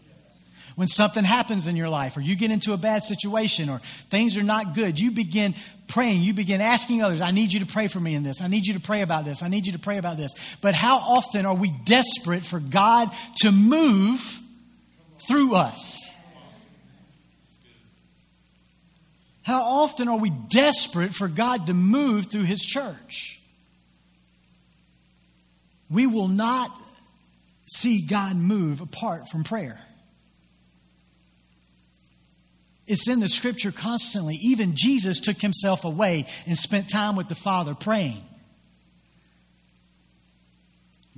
when 0.81 0.87
something 0.87 1.23
happens 1.23 1.67
in 1.67 1.75
your 1.75 1.89
life 1.89 2.17
or 2.17 2.21
you 2.21 2.35
get 2.35 2.49
into 2.49 2.73
a 2.73 2.77
bad 2.77 3.03
situation 3.03 3.69
or 3.69 3.77
things 4.09 4.35
are 4.35 4.41
not 4.41 4.73
good, 4.73 4.99
you 4.99 5.11
begin 5.11 5.53
praying. 5.87 6.23
You 6.23 6.33
begin 6.33 6.59
asking 6.59 7.03
others, 7.03 7.21
I 7.21 7.29
need 7.29 7.53
you 7.53 7.59
to 7.59 7.67
pray 7.67 7.87
for 7.87 7.99
me 7.99 8.15
in 8.15 8.23
this. 8.23 8.41
I 8.41 8.47
need 8.47 8.65
you 8.65 8.73
to 8.73 8.79
pray 8.79 9.03
about 9.03 9.23
this. 9.23 9.43
I 9.43 9.47
need 9.47 9.67
you 9.67 9.73
to 9.73 9.77
pray 9.77 9.99
about 9.99 10.17
this. 10.17 10.33
But 10.59 10.73
how 10.73 10.97
often 10.97 11.45
are 11.45 11.53
we 11.53 11.71
desperate 11.85 12.41
for 12.41 12.59
God 12.59 13.11
to 13.41 13.51
move 13.51 14.39
through 15.27 15.53
us? 15.53 15.99
How 19.43 19.61
often 19.61 20.07
are 20.07 20.17
we 20.17 20.31
desperate 20.31 21.13
for 21.13 21.27
God 21.27 21.67
to 21.67 21.75
move 21.75 22.25
through 22.25 22.45
His 22.45 22.61
church? 22.61 23.39
We 25.91 26.07
will 26.07 26.27
not 26.27 26.75
see 27.67 28.01
God 28.01 28.35
move 28.35 28.81
apart 28.81 29.29
from 29.29 29.43
prayer. 29.43 29.79
It's 32.91 33.07
in 33.07 33.21
the 33.21 33.29
scripture 33.29 33.71
constantly. 33.71 34.35
Even 34.41 34.75
Jesus 34.75 35.21
took 35.21 35.39
himself 35.39 35.85
away 35.85 36.25
and 36.45 36.57
spent 36.57 36.89
time 36.89 37.15
with 37.15 37.29
the 37.29 37.35
Father 37.35 37.73
praying. 37.73 38.21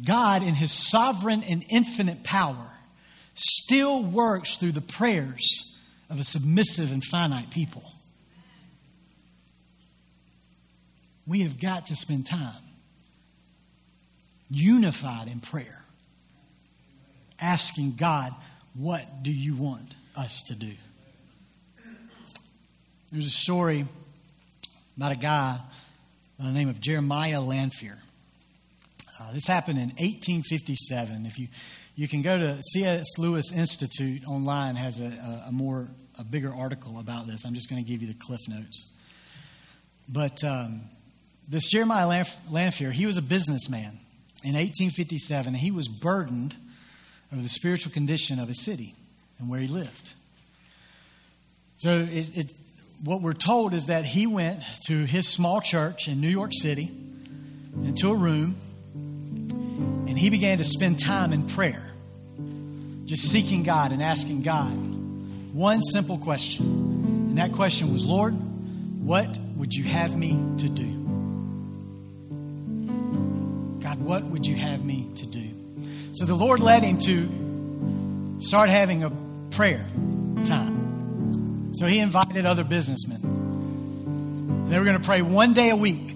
God, 0.05 0.43
in 0.43 0.53
his 0.53 0.71
sovereign 0.71 1.41
and 1.41 1.65
infinite 1.71 2.23
power, 2.23 2.69
still 3.33 4.03
works 4.03 4.57
through 4.57 4.73
the 4.73 4.81
prayers 4.81 5.75
of 6.11 6.19
a 6.19 6.23
submissive 6.23 6.91
and 6.91 7.03
finite 7.03 7.49
people. 7.49 7.83
We 11.25 11.41
have 11.41 11.59
got 11.59 11.87
to 11.87 11.95
spend 11.95 12.27
time 12.27 12.61
unified 14.47 15.27
in 15.27 15.39
prayer, 15.39 15.83
asking 17.39 17.95
God, 17.95 18.31
What 18.75 19.23
do 19.23 19.33
you 19.33 19.55
want 19.55 19.95
us 20.15 20.43
to 20.43 20.55
do? 20.55 20.73
There's 23.13 23.27
a 23.27 23.29
story 23.29 23.85
about 24.97 25.11
a 25.11 25.15
guy 25.15 25.59
by 26.39 26.45
the 26.45 26.51
name 26.51 26.67
of 26.67 26.81
Jeremiah 26.81 27.41
Lanphier. 27.41 27.99
Uh, 29.19 29.31
this 29.33 29.45
happened 29.45 29.77
in 29.77 29.89
1857. 29.89 31.27
If 31.27 31.37
you 31.37 31.47
you 31.95 32.07
can 32.07 32.23
go 32.23 32.39
to 32.39 32.59
C.S. 32.63 33.05
Lewis 33.19 33.51
Institute 33.53 34.27
online 34.27 34.77
has 34.77 34.99
a, 34.99 35.43
a, 35.47 35.51
more 35.51 35.89
a 36.17 36.23
bigger 36.23 36.51
article 36.51 36.97
about 36.97 37.27
this. 37.27 37.45
I'm 37.45 37.53
just 37.53 37.69
going 37.69 37.85
to 37.85 37.87
give 37.87 38.01
you 38.01 38.07
the 38.07 38.17
cliff 38.17 38.39
notes. 38.49 38.87
But 40.09 40.43
um, 40.43 40.81
this 41.47 41.69
Jeremiah 41.69 42.25
Lanphier, 42.49 42.89
he 42.89 43.05
was 43.05 43.17
a 43.17 43.21
businessman 43.21 43.99
in 44.43 44.55
1857, 44.55 45.49
and 45.49 45.55
he 45.55 45.69
was 45.69 45.87
burdened 45.87 46.55
over 47.31 47.43
the 47.43 47.47
spiritual 47.47 47.93
condition 47.93 48.39
of 48.39 48.47
his 48.47 48.63
city 48.63 48.95
and 49.37 49.51
where 49.51 49.59
he 49.59 49.67
lived. 49.67 50.13
So 51.77 52.07
it, 52.09 52.37
it, 52.37 52.59
what 53.03 53.21
we're 53.21 53.33
told 53.33 53.73
is 53.73 53.87
that 53.87 54.05
he 54.05 54.25
went 54.27 54.63
to 54.85 55.03
his 55.05 55.27
small 55.27 55.59
church 55.59 56.07
in 56.07 56.21
New 56.21 56.29
York 56.29 56.51
City 56.53 56.89
into 57.83 58.09
a 58.09 58.15
room 58.15 58.55
and 60.07 60.17
he 60.17 60.29
began 60.29 60.57
to 60.59 60.63
spend 60.63 60.99
time 60.99 61.33
in 61.33 61.45
prayer, 61.47 61.83
just 63.05 63.23
seeking 63.29 63.63
God 63.63 63.91
and 63.91 64.01
asking 64.01 64.41
God, 64.43 64.71
one 65.53 65.81
simple 65.81 66.17
question. 66.17 66.65
And 66.65 67.37
that 67.39 67.51
question 67.51 67.91
was 67.91 68.05
Lord, 68.05 68.33
what 68.33 69.37
would 69.57 69.73
you 69.73 69.83
have 69.83 70.15
me 70.15 70.39
to 70.59 70.69
do? 70.69 71.03
God, 73.81 73.99
what 73.99 74.23
would 74.23 74.45
you 74.45 74.55
have 74.55 74.85
me 74.85 75.09
to 75.15 75.27
do? 75.27 75.49
So 76.13 76.23
the 76.23 76.35
Lord 76.35 76.61
led 76.61 76.83
him 76.83 76.99
to 76.99 78.39
start 78.39 78.69
having 78.69 79.03
a 79.03 79.09
prayer 79.49 79.85
time. 80.45 80.72
So 81.73 81.87
he 81.87 81.99
invited 81.99 82.45
other 82.45 82.63
businessmen. 82.63 84.67
They 84.69 84.79
were 84.79 84.85
going 84.85 84.99
to 84.99 85.03
pray 85.03 85.21
one 85.21 85.53
day 85.53 85.69
a 85.69 85.75
week. 85.75 86.11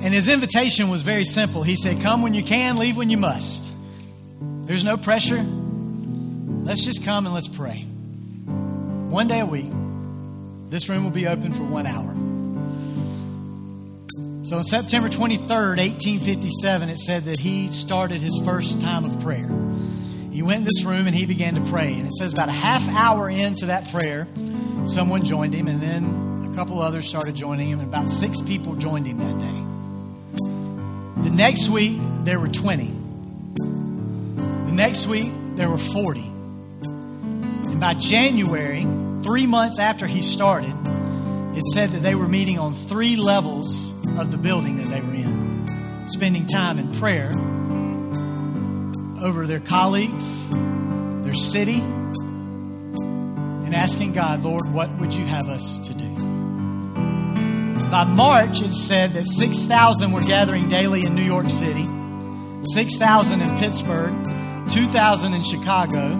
And 0.00 0.14
his 0.14 0.28
invitation 0.28 0.90
was 0.90 1.02
very 1.02 1.24
simple. 1.24 1.64
He 1.64 1.76
said, 1.76 2.00
Come 2.00 2.22
when 2.22 2.34
you 2.34 2.44
can, 2.44 2.76
leave 2.76 2.96
when 2.96 3.10
you 3.10 3.16
must. 3.16 3.68
There's 4.62 4.84
no 4.84 4.96
pressure. 4.96 5.42
Let's 5.42 6.84
just 6.84 7.04
come 7.04 7.26
and 7.26 7.34
let's 7.34 7.48
pray. 7.48 7.80
One 7.80 9.26
day 9.26 9.40
a 9.40 9.46
week, 9.46 9.72
this 10.70 10.88
room 10.88 11.02
will 11.02 11.10
be 11.10 11.26
open 11.26 11.52
for 11.52 11.64
one 11.64 11.86
hour. 11.86 12.14
So 14.44 14.56
on 14.56 14.64
September 14.64 15.08
23rd, 15.08 15.78
1857, 15.78 16.88
it 16.88 16.98
said 16.98 17.24
that 17.24 17.38
he 17.38 17.68
started 17.68 18.20
his 18.20 18.40
first 18.44 18.80
time 18.80 19.04
of 19.04 19.20
prayer. 19.20 19.48
He 20.38 20.42
went 20.42 20.58
in 20.58 20.64
this 20.64 20.84
room 20.84 21.08
and 21.08 21.16
he 21.16 21.26
began 21.26 21.56
to 21.56 21.60
pray. 21.62 21.94
And 21.94 22.06
it 22.06 22.12
says 22.12 22.32
about 22.32 22.48
a 22.48 22.52
half 22.52 22.88
hour 22.90 23.28
into 23.28 23.66
that 23.66 23.90
prayer, 23.90 24.28
someone 24.84 25.24
joined 25.24 25.52
him, 25.52 25.66
and 25.66 25.82
then 25.82 26.48
a 26.52 26.54
couple 26.54 26.80
others 26.80 27.08
started 27.08 27.34
joining 27.34 27.68
him, 27.68 27.80
and 27.80 27.88
about 27.88 28.08
six 28.08 28.40
people 28.40 28.76
joined 28.76 29.04
him 29.04 29.18
that 29.18 29.36
day. 29.40 31.28
The 31.28 31.34
next 31.34 31.68
week, 31.70 31.98
there 32.22 32.38
were 32.38 32.46
20. 32.46 32.86
The 33.56 34.72
next 34.72 35.08
week, 35.08 35.32
there 35.56 35.68
were 35.68 35.76
40. 35.76 36.20
And 36.20 37.80
by 37.80 37.94
January, 37.94 38.86
three 39.24 39.46
months 39.46 39.80
after 39.80 40.06
he 40.06 40.22
started, 40.22 40.72
it 41.56 41.64
said 41.64 41.90
that 41.90 42.02
they 42.02 42.14
were 42.14 42.28
meeting 42.28 42.60
on 42.60 42.74
three 42.74 43.16
levels 43.16 43.90
of 44.16 44.30
the 44.30 44.38
building 44.38 44.76
that 44.76 44.86
they 44.86 45.00
were 45.00 45.14
in, 45.14 46.06
spending 46.06 46.46
time 46.46 46.78
in 46.78 46.92
prayer 46.94 47.32
over 49.22 49.46
their 49.46 49.60
colleagues, 49.60 50.48
their 50.48 51.34
city, 51.34 51.80
and 51.80 53.74
asking 53.74 54.12
God, 54.12 54.42
Lord, 54.42 54.72
what 54.72 54.90
would 54.98 55.14
you 55.14 55.26
have 55.26 55.48
us 55.48 55.78
to 55.86 55.94
do? 55.94 56.08
By 57.90 58.04
March, 58.04 58.62
it 58.62 58.74
said 58.74 59.14
that 59.14 59.26
6,000 59.26 60.12
were 60.12 60.20
gathering 60.20 60.68
daily 60.68 61.04
in 61.04 61.14
New 61.14 61.24
York 61.24 61.50
City, 61.50 61.86
6,000 62.62 63.40
in 63.40 63.58
Pittsburgh, 63.58 64.14
2,000 64.68 65.34
in 65.34 65.42
Chicago, 65.42 66.14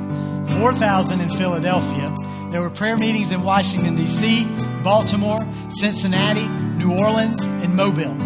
4,000 0.60 1.20
in 1.20 1.28
Philadelphia. 1.28 2.14
There 2.50 2.62
were 2.62 2.70
prayer 2.70 2.96
meetings 2.96 3.32
in 3.32 3.42
Washington, 3.42 3.96
D.C., 3.96 4.46
Baltimore, 4.82 5.38
Cincinnati, 5.68 6.48
New 6.78 6.98
Orleans, 6.98 7.44
and 7.44 7.76
Mobile. 7.76 8.16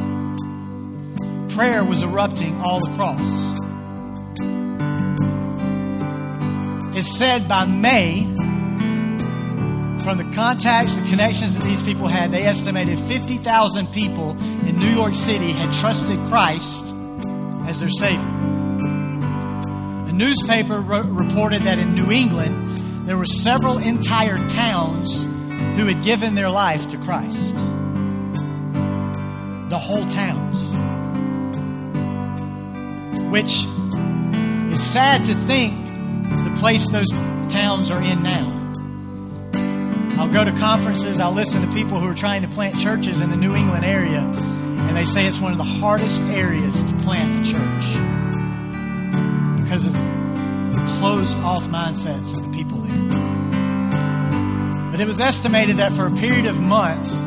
Prayer 1.49 1.85
was 1.85 2.03
erupting 2.03 2.61
all 2.61 2.87
across. 2.93 3.52
It's 6.95 7.17
said 7.17 7.49
by 7.49 7.65
May, 7.65 8.25
from 10.05 10.19
the 10.19 10.31
contacts, 10.35 10.97
the 10.97 11.09
connections 11.09 11.57
that 11.57 11.65
these 11.65 11.83
people 11.83 12.07
had, 12.07 12.33
they 12.33 12.43
estimated 12.43 12.99
50,000 12.99 13.87
people 13.93 14.33
in 14.67 14.77
New 14.77 14.91
York 14.91 15.15
City 15.15 15.53
had 15.53 15.73
trusted 15.73 16.19
Christ 16.29 16.85
as 17.67 17.81
their 17.81 17.89
Savior. 17.89 18.29
A 20.09 20.13
newspaper 20.13 20.81
reported 20.81 21.63
that 21.63 21.79
in 21.79 21.95
New 21.95 22.11
England, 22.11 22.77
there 23.07 23.17
were 23.17 23.25
several 23.25 23.79
entire 23.79 24.37
towns 24.49 25.25
who 25.25 25.87
had 25.87 26.03
given 26.03 26.35
their 26.35 26.51
life 26.51 26.89
to 26.89 26.99
Christ. 26.99 27.55
The 29.71 29.79
whole 29.79 30.05
towns. 30.11 30.71
Which 33.31 33.65
is 34.71 34.83
sad 34.85 35.25
to 35.25 35.35
think 35.35 35.82
place 36.63 36.89
those 36.91 37.11
towns 37.53 37.91
are 37.91 38.01
in 38.01 38.23
now. 38.23 38.47
I'll 40.17 40.29
go 40.29 40.45
to 40.45 40.53
conferences, 40.53 41.19
I'll 41.19 41.33
listen 41.33 41.61
to 41.67 41.75
people 41.75 41.99
who 41.99 42.09
are 42.09 42.15
trying 42.15 42.43
to 42.43 42.49
plant 42.49 42.79
churches 42.79 43.21
in 43.21 43.31
the 43.31 43.37
New 43.37 43.57
England 43.57 43.85
area, 43.85 44.21
and 44.21 44.97
they 44.97 45.05
say 45.05 45.27
it's 45.27 45.41
one 45.41 45.51
of 45.51 45.59
the 45.59 45.65
hardest 45.65 46.23
areas 46.31 46.85
to 46.85 46.95
plant 46.99 47.45
a 47.45 47.51
church 47.51 47.87
because 49.61 49.89
of 49.89 49.95
the 49.95 50.97
closed 51.01 51.37
off 51.39 51.65
mindsets 51.65 52.39
of 52.39 52.45
the 52.49 52.57
people 52.57 52.79
there. 52.79 53.09
But 54.93 55.01
it 55.01 55.07
was 55.09 55.19
estimated 55.19 55.79
that 55.79 55.93
for 55.95 56.07
a 56.07 56.13
period 56.13 56.47
of 56.47 56.61
months, 56.61 57.25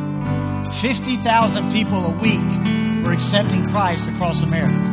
50,000 0.80 1.70
people 1.72 2.06
a 2.06 2.10
week 2.10 3.04
were 3.04 3.12
accepting 3.12 3.66
Christ 3.66 4.08
across 4.08 4.40
America. 4.40 4.85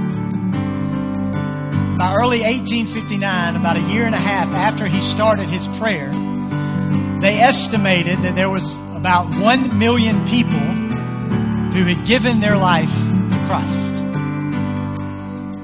By 1.98 2.16
early 2.16 2.42
1859, 2.42 3.56
about 3.56 3.78
a 3.78 3.82
year 3.82 4.06
and 4.06 4.16
a 4.16 4.18
half 4.18 4.48
after 4.56 4.88
he 4.88 5.00
started 5.00 5.48
his 5.48 5.68
prayer, 5.68 6.12
they 7.20 7.40
estimated 7.40 8.18
that 8.20 8.36
there 8.36 8.50
was 8.50 8.76
about 8.96 9.36
1 9.40 9.78
million 9.78 10.26
people 10.26 10.60
who 11.72 11.84
had 11.84 12.06
given 12.06 12.40
their 12.40 12.58
life 12.58 12.92
to 12.92 13.44
Christ. 13.46 13.94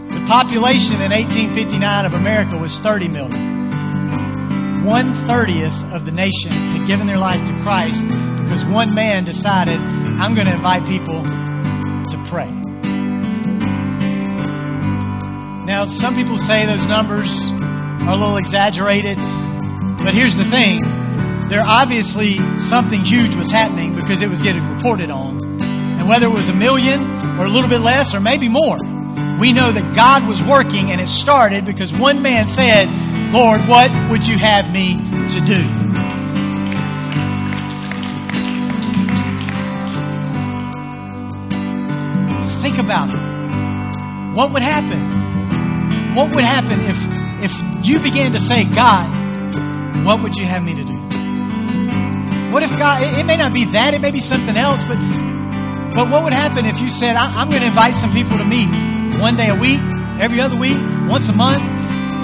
The 0.10 0.24
population 0.28 1.02
in 1.02 1.12
1859 1.12 2.06
of 2.06 2.14
America 2.14 2.58
was 2.58 2.78
30 2.78 3.08
million. 3.08 4.84
One 4.86 5.14
thirtieth 5.14 5.94
of 5.94 6.06
the 6.06 6.12
nation 6.12 6.52
had 6.52 6.88
given 6.88 7.08
their 7.08 7.20
life 7.20 7.44
to 7.46 7.54
Christ 7.62 8.08
because 8.08 8.66
one 8.66 8.94
man 8.96 9.24
decided, 9.24 9.78
I'm 9.78 10.36
going 10.36 10.48
to 10.48 10.54
invite 10.54 10.88
people 10.88 11.24
to 11.24 12.24
pray. 12.28 12.59
Some 15.88 16.14
people 16.16 16.38
say 16.38 16.66
those 16.66 16.86
numbers 16.86 17.50
are 17.62 18.10
a 18.10 18.16
little 18.16 18.38
exaggerated, 18.38 19.18
but 19.18 20.14
here's 20.14 20.36
the 20.36 20.44
thing 20.44 20.80
there 21.50 21.64
obviously 21.66 22.38
something 22.58 23.00
huge 23.02 23.36
was 23.36 23.50
happening 23.50 23.96
because 23.96 24.22
it 24.22 24.30
was 24.30 24.42
getting 24.42 24.64
reported 24.74 25.10
on. 25.10 25.62
And 25.62 26.08
whether 26.08 26.28
it 26.28 26.34
was 26.34 26.50
a 26.50 26.54
million 26.54 27.02
or 27.40 27.46
a 27.46 27.50
little 27.50 27.70
bit 27.70 27.80
less 27.80 28.14
or 28.14 28.20
maybe 28.20 28.50
more, 28.50 28.78
we 29.40 29.52
know 29.52 29.72
that 29.72 29.96
God 29.96 30.28
was 30.28 30.44
working 30.44 30.92
and 30.92 31.02
it 31.02 31.08
started 31.08 31.66
because 31.66 31.94
one 31.94 32.22
man 32.22 32.48
said, 32.48 32.88
Lord, 33.34 33.62
what 33.62 33.90
would 34.10 34.28
you 34.28 34.38
have 34.38 34.72
me 34.72 34.96
to 34.96 35.40
do? 35.46 35.64
So 42.40 42.62
think 42.62 42.78
about 42.78 43.14
it. 43.14 44.36
What 44.36 44.52
would 44.52 44.62
happen? 44.62 45.29
What 46.16 46.34
would 46.36 46.44
happen 46.44 46.80
if, 46.82 46.98
if 47.44 47.86
you 47.86 48.00
began 48.00 48.32
to 48.34 48.40
say, 48.40 48.66
God, 48.66 49.06
what 50.06 50.24
would 50.24 50.36
you 50.36 50.46
have 50.46 50.64
me 50.64 50.76
to 50.76 50.84
do? 50.84 50.98
What 52.52 52.64
if 52.64 52.72
God, 52.80 53.04
it, 53.04 53.26
may 53.26 53.38
not 53.38 53.54
be 53.54 53.66
that, 53.66 53.94
it 53.94 54.02
may 54.02 54.12
be 54.12 54.20
something 54.20 54.58
else, 54.58 54.84
but, 54.86 54.98
but 55.94 56.10
what 56.10 56.24
would 56.24 56.34
happen 56.34 56.66
if 56.66 56.82
you 56.82 56.90
said, 56.90 57.16
I, 57.16 57.42
am 57.42 57.50
going 57.50 57.62
to 57.62 57.68
invite 57.68 57.94
some 57.94 58.12
people 58.12 58.38
to 58.38 58.46
meet 58.46 58.68
one 59.22 59.36
day 59.36 59.50
a 59.50 59.56
week, 59.56 59.80
every 60.20 60.42
other 60.42 60.58
week, 60.58 60.78
once 61.08 61.30
a 61.30 61.34
month 61.34 61.62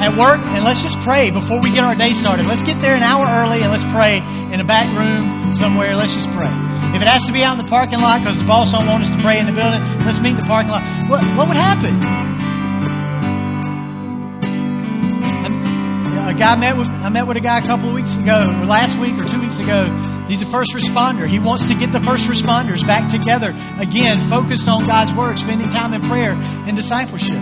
at 0.01 0.17
work, 0.17 0.41
and 0.41 0.65
let's 0.65 0.81
just 0.81 0.97
pray 0.99 1.29
before 1.29 1.61
we 1.61 1.71
get 1.71 1.83
our 1.83 1.95
day 1.95 2.11
started. 2.11 2.47
Let's 2.47 2.63
get 2.63 2.81
there 2.81 2.95
an 2.95 3.03
hour 3.03 3.23
early 3.23 3.61
and 3.61 3.71
let's 3.71 3.85
pray 3.85 4.17
in 4.51 4.59
a 4.59 4.65
back 4.65 4.89
room 4.97 5.53
somewhere. 5.53 5.95
Let's 5.95 6.13
just 6.15 6.29
pray. 6.31 6.49
If 6.95 7.01
it 7.01 7.07
has 7.07 7.25
to 7.27 7.31
be 7.31 7.43
out 7.43 7.59
in 7.59 7.63
the 7.63 7.69
parking 7.69 8.01
lot 8.01 8.21
because 8.21 8.39
the 8.39 8.45
boss 8.45 8.71
don't 8.71 8.87
want 8.87 9.03
us 9.03 9.11
to 9.11 9.17
pray 9.21 9.39
in 9.39 9.45
the 9.45 9.53
building, 9.53 9.81
let's 10.05 10.19
meet 10.21 10.31
in 10.31 10.39
the 10.39 10.47
parking 10.47 10.71
lot. 10.71 10.81
What, 11.07 11.23
what 11.37 11.47
would 11.47 11.57
happen? 11.57 12.24
A 16.35 16.37
guy 16.37 16.55
met 16.55 16.75
with 16.75 16.89
I 16.89 17.09
met 17.09 17.27
with 17.27 17.37
a 17.37 17.41
guy 17.41 17.59
a 17.59 17.61
couple 17.61 17.87
of 17.87 17.93
weeks 17.93 18.17
ago, 18.17 18.41
or 18.41 18.65
last 18.65 18.97
week 18.97 19.13
or 19.21 19.25
two 19.25 19.39
weeks 19.39 19.59
ago. 19.59 19.87
He's 20.27 20.41
a 20.41 20.45
first 20.45 20.73
responder. 20.73 21.27
He 21.27 21.39
wants 21.39 21.67
to 21.69 21.75
get 21.75 21.91
the 21.91 21.99
first 22.01 22.27
responders 22.27 22.85
back 22.85 23.09
together 23.09 23.55
again, 23.79 24.19
focused 24.29 24.67
on 24.67 24.83
God's 24.83 25.13
word, 25.13 25.39
spending 25.39 25.69
time 25.69 25.93
in 25.93 26.01
prayer 26.01 26.31
and 26.33 26.75
discipleship. 26.75 27.39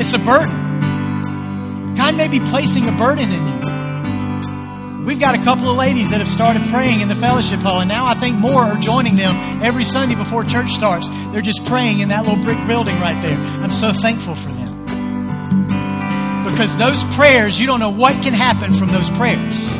It's 0.00 0.12
a 0.14 0.18
burden. 0.18 1.94
God 1.94 2.16
may 2.16 2.28
be 2.28 2.40
placing 2.40 2.88
a 2.88 2.92
burden 2.92 3.30
in 3.30 3.46
you. 3.46 5.04
We've 5.04 5.20
got 5.20 5.34
a 5.34 5.42
couple 5.42 5.68
of 5.68 5.76
ladies 5.76 6.10
that 6.10 6.20
have 6.20 6.28
started 6.28 6.64
praying 6.68 7.00
in 7.00 7.08
the 7.08 7.16
fellowship 7.16 7.60
hall, 7.60 7.80
and 7.80 7.88
now 7.88 8.06
I 8.06 8.14
think 8.14 8.36
more 8.36 8.62
are 8.62 8.78
joining 8.78 9.16
them 9.16 9.62
every 9.62 9.84
Sunday 9.84 10.14
before 10.14 10.44
church 10.44 10.70
starts. 10.70 11.08
They're 11.32 11.42
just 11.42 11.66
praying 11.66 12.00
in 12.00 12.08
that 12.08 12.24
little 12.24 12.42
brick 12.42 12.64
building 12.66 12.98
right 13.00 13.20
there. 13.20 13.36
I'm 13.36 13.72
so 13.72 13.92
thankful 13.92 14.34
for 14.34 14.50
them. 14.50 14.61
Because 16.62 16.76
those 16.76 17.02
prayers, 17.16 17.58
you 17.58 17.66
don't 17.66 17.80
know 17.80 17.90
what 17.90 18.22
can 18.22 18.32
happen 18.32 18.72
from 18.72 18.86
those 18.86 19.10
prayers. 19.10 19.76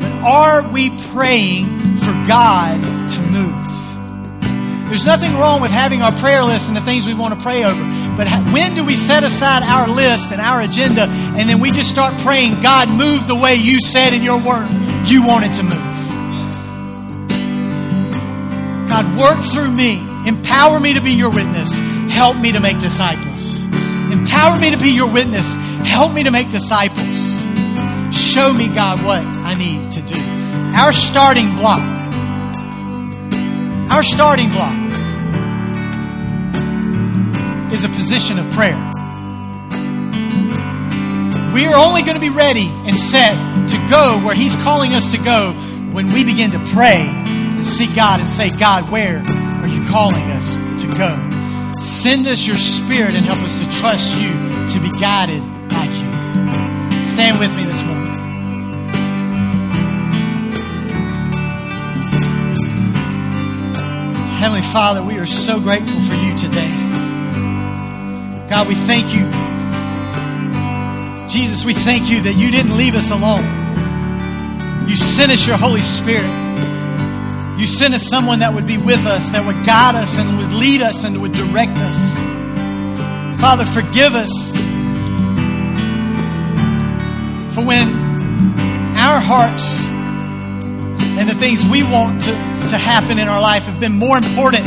But 0.00 0.12
are 0.22 0.70
we 0.70 0.96
praying 1.08 1.96
for 1.96 2.12
God 2.28 2.80
to 3.10 3.20
move? 3.22 4.88
There's 4.88 5.04
nothing 5.04 5.34
wrong 5.36 5.60
with 5.60 5.72
having 5.72 6.00
our 6.00 6.12
prayer 6.12 6.44
list 6.44 6.68
and 6.68 6.76
the 6.76 6.80
things 6.80 7.06
we 7.06 7.14
want 7.14 7.34
to 7.34 7.40
pray 7.40 7.64
over. 7.64 7.82
But 8.16 8.28
when 8.52 8.76
do 8.76 8.84
we 8.84 8.94
set 8.94 9.24
aside 9.24 9.64
our 9.64 9.88
list 9.88 10.30
and 10.30 10.40
our 10.40 10.60
agenda 10.60 11.08
and 11.08 11.50
then 11.50 11.58
we 11.58 11.72
just 11.72 11.90
start 11.90 12.16
praying, 12.20 12.62
God, 12.62 12.88
move 12.88 13.26
the 13.26 13.34
way 13.34 13.56
you 13.56 13.80
said 13.80 14.14
in 14.14 14.22
your 14.22 14.38
word 14.38 14.68
you 15.06 15.26
wanted 15.26 15.54
to 15.54 15.64
move? 15.64 15.72
God, 18.88 19.18
work 19.18 19.42
through 19.42 19.72
me. 19.72 20.00
Empower 20.24 20.78
me 20.78 20.94
to 20.94 21.00
be 21.00 21.10
your 21.10 21.30
witness. 21.30 21.93
Help 22.14 22.36
me 22.36 22.52
to 22.52 22.60
make 22.60 22.78
disciples. 22.78 23.64
Empower 23.64 24.56
me 24.58 24.70
to 24.70 24.78
be 24.78 24.90
your 24.90 25.10
witness. 25.10 25.52
Help 25.84 26.12
me 26.12 26.22
to 26.22 26.30
make 26.30 26.48
disciples. 26.48 27.42
Show 28.16 28.52
me, 28.52 28.68
God, 28.68 29.04
what 29.04 29.20
I 29.20 29.54
need 29.54 29.90
to 29.92 30.00
do. 30.00 30.20
Our 30.76 30.92
starting 30.92 31.56
block. 31.56 31.80
Our 33.90 34.04
starting 34.04 34.50
block 34.50 34.72
is 37.72 37.84
a 37.84 37.88
position 37.88 38.38
of 38.38 38.48
prayer. 38.52 38.78
We 41.52 41.66
are 41.66 41.74
only 41.74 42.02
going 42.02 42.14
to 42.14 42.20
be 42.20 42.30
ready 42.30 42.68
and 42.68 42.96
set 42.96 43.34
to 43.70 43.88
go 43.90 44.20
where 44.24 44.36
He's 44.36 44.54
calling 44.62 44.94
us 44.94 45.10
to 45.10 45.18
go 45.18 45.52
when 45.92 46.12
we 46.12 46.22
begin 46.22 46.52
to 46.52 46.60
pray 46.72 47.02
and 47.02 47.66
seek 47.66 47.94
God 47.96 48.20
and 48.20 48.28
say, 48.28 48.50
God, 48.56 48.88
where 48.90 49.18
are 49.18 49.68
you 49.68 49.84
calling 49.88 50.22
us 50.30 50.54
to 50.82 50.88
go? 50.96 51.33
Send 51.78 52.26
us 52.26 52.46
your 52.46 52.56
Spirit 52.56 53.14
and 53.14 53.26
help 53.26 53.40
us 53.40 53.58
to 53.58 53.70
trust 53.80 54.12
you, 54.20 54.30
to 54.68 54.80
be 54.80 54.90
guided 55.00 55.42
by 55.68 55.84
you. 55.84 57.04
Stand 57.04 57.38
with 57.38 57.54
me 57.56 57.64
this 57.64 57.82
morning. 57.82 58.14
Heavenly 64.38 64.62
Father, 64.62 65.02
we 65.02 65.18
are 65.18 65.26
so 65.26 65.58
grateful 65.58 66.00
for 66.02 66.14
you 66.14 66.36
today. 66.36 66.70
God, 68.50 68.68
we 68.68 68.74
thank 68.74 69.14
you. 69.14 69.24
Jesus, 71.28 71.64
we 71.64 71.74
thank 71.74 72.10
you 72.10 72.20
that 72.22 72.34
you 72.36 72.50
didn't 72.50 72.76
leave 72.76 72.94
us 72.94 73.10
alone. 73.10 74.88
You 74.88 74.96
sent 74.96 75.32
us 75.32 75.46
your 75.46 75.56
Holy 75.56 75.82
Spirit. 75.82 76.43
You 77.58 77.66
sent 77.68 77.94
us 77.94 78.02
someone 78.06 78.40
that 78.40 78.52
would 78.52 78.66
be 78.66 78.78
with 78.78 79.06
us, 79.06 79.30
that 79.30 79.46
would 79.46 79.64
guide 79.64 79.94
us 79.94 80.18
and 80.18 80.38
would 80.38 80.52
lead 80.52 80.82
us 80.82 81.04
and 81.04 81.22
would 81.22 81.32
direct 81.32 81.76
us. 81.76 83.40
Father, 83.40 83.64
forgive 83.64 84.14
us 84.14 84.52
for 87.54 87.64
when 87.64 87.88
our 88.98 89.20
hearts 89.20 89.84
and 91.16 91.28
the 91.28 91.34
things 91.34 91.64
we 91.64 91.84
want 91.84 92.22
to, 92.22 92.32
to 92.32 92.76
happen 92.76 93.20
in 93.20 93.28
our 93.28 93.40
life 93.40 93.66
have 93.66 93.78
been 93.78 93.92
more 93.92 94.16
important 94.16 94.64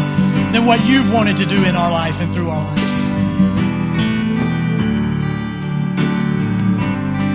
than 0.53 0.65
what 0.65 0.85
you've 0.85 1.11
wanted 1.11 1.37
to 1.37 1.45
do 1.45 1.65
in 1.65 1.75
our 1.75 1.91
life 1.91 2.21
and 2.21 2.33
through 2.33 2.49
our 2.49 2.63
life. 2.63 2.77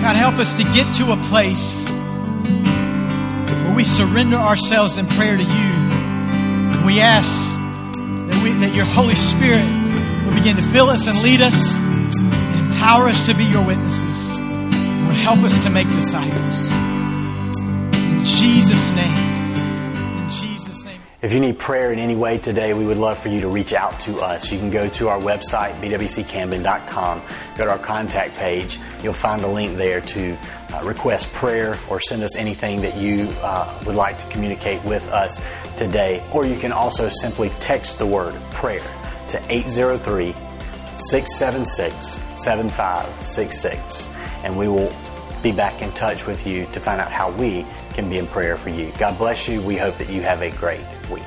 God, 0.01 0.15
help 0.15 0.35
us 0.35 0.57
to 0.57 0.63
get 0.63 0.95
to 0.95 1.11
a 1.11 1.17
place 1.29 1.87
where 3.73 3.77
we 3.77 3.83
surrender 3.83 4.35
ourselves 4.35 4.99
in 4.99 5.07
prayer 5.07 5.35
to 5.35 5.41
you. 5.41 6.85
We 6.85 6.99
ask 6.99 7.57
that, 8.29 8.39
we, 8.43 8.51
that 8.51 8.75
your 8.75 8.85
Holy 8.85 9.15
Spirit 9.15 9.65
will 10.23 10.35
begin 10.35 10.57
to 10.57 10.61
fill 10.61 10.91
us 10.91 11.07
and 11.07 11.19
lead 11.23 11.41
us 11.41 11.79
and 11.79 12.67
empower 12.67 13.07
us 13.07 13.25
to 13.25 13.33
be 13.33 13.45
your 13.45 13.65
witnesses. 13.65 14.37
And 14.37 15.07
would 15.07 15.15
help 15.15 15.39
us 15.39 15.57
to 15.63 15.71
make 15.71 15.87
disciples. 15.91 16.71
In 16.71 18.23
Jesus' 18.23 18.93
name. 18.93 19.55
In 19.55 20.29
Jesus' 20.29 20.85
name. 20.85 21.01
If 21.23 21.33
you 21.33 21.39
need 21.39 21.57
prayer 21.57 21.91
in 21.91 21.97
any 21.97 22.15
way 22.15 22.37
today, 22.37 22.73
we 22.75 22.85
would 22.85 22.97
love 22.97 23.17
for 23.17 23.29
you 23.29 23.41
to 23.41 23.47
reach 23.47 23.73
out 23.73 23.99
to 24.01 24.19
us. 24.19 24.51
You 24.51 24.59
can 24.59 24.69
go 24.69 24.87
to 24.89 25.07
our 25.07 25.19
website, 25.19 25.81
bwccamden.com, 25.81 27.21
go 27.57 27.65
to 27.65 27.71
our 27.71 27.79
contact 27.79 28.35
page. 28.35 28.77
You'll 29.01 29.13
find 29.13 29.41
a 29.43 29.47
link 29.47 29.77
there 29.77 30.01
to 30.01 30.37
uh, 30.73 30.83
request 30.83 31.31
prayer 31.33 31.77
or 31.89 31.99
send 31.99 32.23
us 32.23 32.35
anything 32.35 32.81
that 32.81 32.97
you 32.97 33.29
uh, 33.41 33.81
would 33.85 33.95
like 33.95 34.17
to 34.17 34.27
communicate 34.27 34.83
with 34.83 35.03
us 35.09 35.41
today. 35.77 36.25
Or 36.31 36.45
you 36.45 36.57
can 36.57 36.71
also 36.71 37.09
simply 37.09 37.49
text 37.59 37.99
the 37.99 38.05
word 38.05 38.39
prayer 38.51 38.83
to 39.29 39.41
803 39.49 40.33
676 40.95 42.21
7566, 42.35 44.09
and 44.43 44.57
we 44.57 44.67
will 44.67 44.93
be 45.41 45.51
back 45.51 45.81
in 45.81 45.91
touch 45.91 46.25
with 46.25 46.47
you 46.47 46.65
to 46.67 46.79
find 46.79 47.01
out 47.01 47.11
how 47.11 47.29
we 47.31 47.65
can 47.93 48.09
be 48.09 48.17
in 48.17 48.27
prayer 48.27 48.55
for 48.55 48.69
you. 48.69 48.91
God 48.97 49.17
bless 49.17 49.47
you. 49.47 49.61
We 49.61 49.75
hope 49.75 49.95
that 49.95 50.09
you 50.09 50.21
have 50.21 50.41
a 50.41 50.49
great 50.51 50.85
week. 51.11 51.23